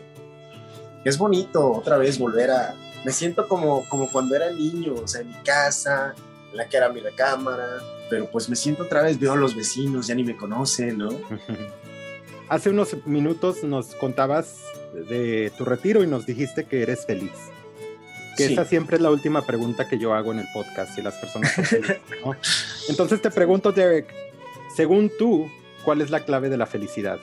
es 1.05 1.17
bonito 1.17 1.71
otra 1.71 1.97
vez 1.97 2.17
volver 2.17 2.51
a, 2.51 2.75
me 3.03 3.11
siento 3.11 3.47
como, 3.47 3.87
como 3.89 4.09
cuando 4.09 4.35
era 4.35 4.51
niño, 4.51 4.95
o 4.95 5.07
sea, 5.07 5.21
en 5.21 5.29
mi 5.29 5.43
casa, 5.43 6.15
en 6.51 6.57
la 6.57 6.67
que 6.67 6.77
era 6.77 6.89
mi 6.89 7.01
recámara, 7.01 7.79
pero 8.09 8.29
pues 8.31 8.49
me 8.49 8.55
siento 8.55 8.83
otra 8.83 9.01
vez, 9.01 9.19
veo 9.19 9.33
a 9.33 9.35
los 9.35 9.55
vecinos, 9.55 10.07
ya 10.07 10.15
ni 10.15 10.23
me 10.23 10.37
conocen, 10.37 10.97
¿no? 10.97 11.09
Hace 12.49 12.69
unos 12.69 12.95
minutos 13.05 13.63
nos 13.63 13.95
contabas 13.95 14.57
de 14.93 15.51
tu 15.57 15.65
retiro 15.65 16.03
y 16.03 16.07
nos 16.07 16.25
dijiste 16.25 16.65
que 16.65 16.83
eres 16.83 17.05
feliz. 17.05 17.31
Que 18.35 18.45
esa 18.45 18.65
siempre 18.65 18.97
es 18.97 19.01
la 19.01 19.11
última 19.11 19.45
pregunta 19.45 19.87
que 19.87 19.99
yo 19.99 20.13
hago 20.13 20.31
en 20.31 20.39
el 20.39 20.47
podcast 20.53 20.97
y 20.97 21.01
las 21.01 21.15
personas 21.15 21.51
¿no? 22.25 22.35
Entonces 22.89 23.21
te 23.21 23.29
pregunto, 23.29 23.71
Derek, 23.71 24.11
según 24.75 25.11
tú, 25.17 25.49
¿cuál 25.83 26.01
es 26.01 26.09
la 26.09 26.25
clave 26.25 26.49
de 26.49 26.57
la 26.57 26.65
felicidad? 26.65 27.19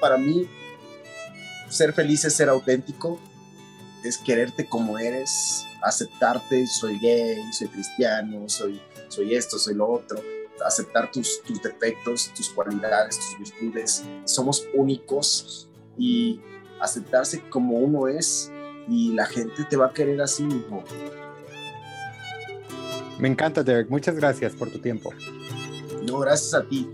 Para 0.00 0.16
mí, 0.16 0.48
ser 1.68 1.92
feliz 1.92 2.24
es 2.24 2.34
ser 2.34 2.48
auténtico, 2.48 3.20
es 4.02 4.18
quererte 4.18 4.66
como 4.66 4.98
eres, 4.98 5.66
aceptarte, 5.82 6.66
soy 6.66 6.98
gay, 6.98 7.38
soy 7.52 7.68
cristiano, 7.68 8.48
soy, 8.48 8.80
soy 9.08 9.34
esto, 9.34 9.58
soy 9.58 9.74
lo 9.74 9.88
otro, 9.88 10.20
aceptar 10.64 11.10
tus, 11.10 11.42
tus 11.42 11.62
defectos, 11.62 12.32
tus 12.34 12.50
cualidades, 12.50 13.18
tus 13.18 13.38
virtudes. 13.38 14.04
Somos 14.24 14.66
únicos 14.74 15.68
y 15.98 16.40
aceptarse 16.80 17.40
como 17.48 17.78
uno 17.78 18.08
es 18.08 18.50
y 18.90 19.12
la 19.12 19.24
gente 19.24 19.64
te 19.64 19.76
va 19.76 19.86
a 19.86 19.92
querer 19.92 20.20
así 20.20 20.42
mismo. 20.42 20.82
Me 23.20 23.28
encanta, 23.28 23.62
Derek. 23.62 23.88
Muchas 23.88 24.16
gracias 24.16 24.52
por 24.54 24.68
tu 24.70 24.80
tiempo. 24.80 25.14
No, 26.06 26.18
gracias 26.18 26.54
a 26.54 26.64
ti. 26.64 26.88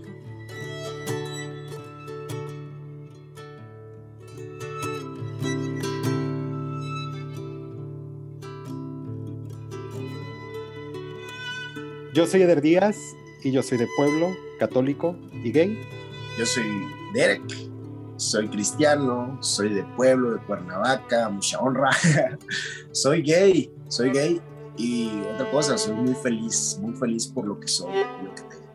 Yo 12.13 12.25
soy 12.25 12.41
Eder 12.41 12.61
Díaz 12.61 12.97
y 13.43 13.51
yo 13.51 13.63
soy 13.63 13.77
de 13.77 13.87
pueblo, 13.95 14.35
católico 14.59 15.15
y 15.31 15.51
gay. 15.51 15.79
Yo 16.37 16.45
soy 16.45 16.65
Derek, 17.13 17.41
soy 18.17 18.49
cristiano, 18.49 19.37
soy 19.41 19.69
de 19.69 19.83
pueblo, 19.95 20.33
de 20.33 20.39
Cuernavaca, 20.45 21.29
mucha 21.29 21.59
honra. 21.59 21.91
soy 22.91 23.21
gay, 23.21 23.71
soy 23.87 24.11
gay 24.11 24.41
y 24.75 25.21
otra 25.33 25.49
cosa, 25.51 25.77
soy 25.77 25.95
muy 25.95 26.15
feliz, 26.15 26.77
muy 26.81 26.93
feliz 26.93 27.27
por 27.27 27.45
lo 27.45 27.59
que 27.59 27.67
soy 27.67 27.93
lo 28.23 28.35
que 28.35 28.41
tengo. 28.43 28.66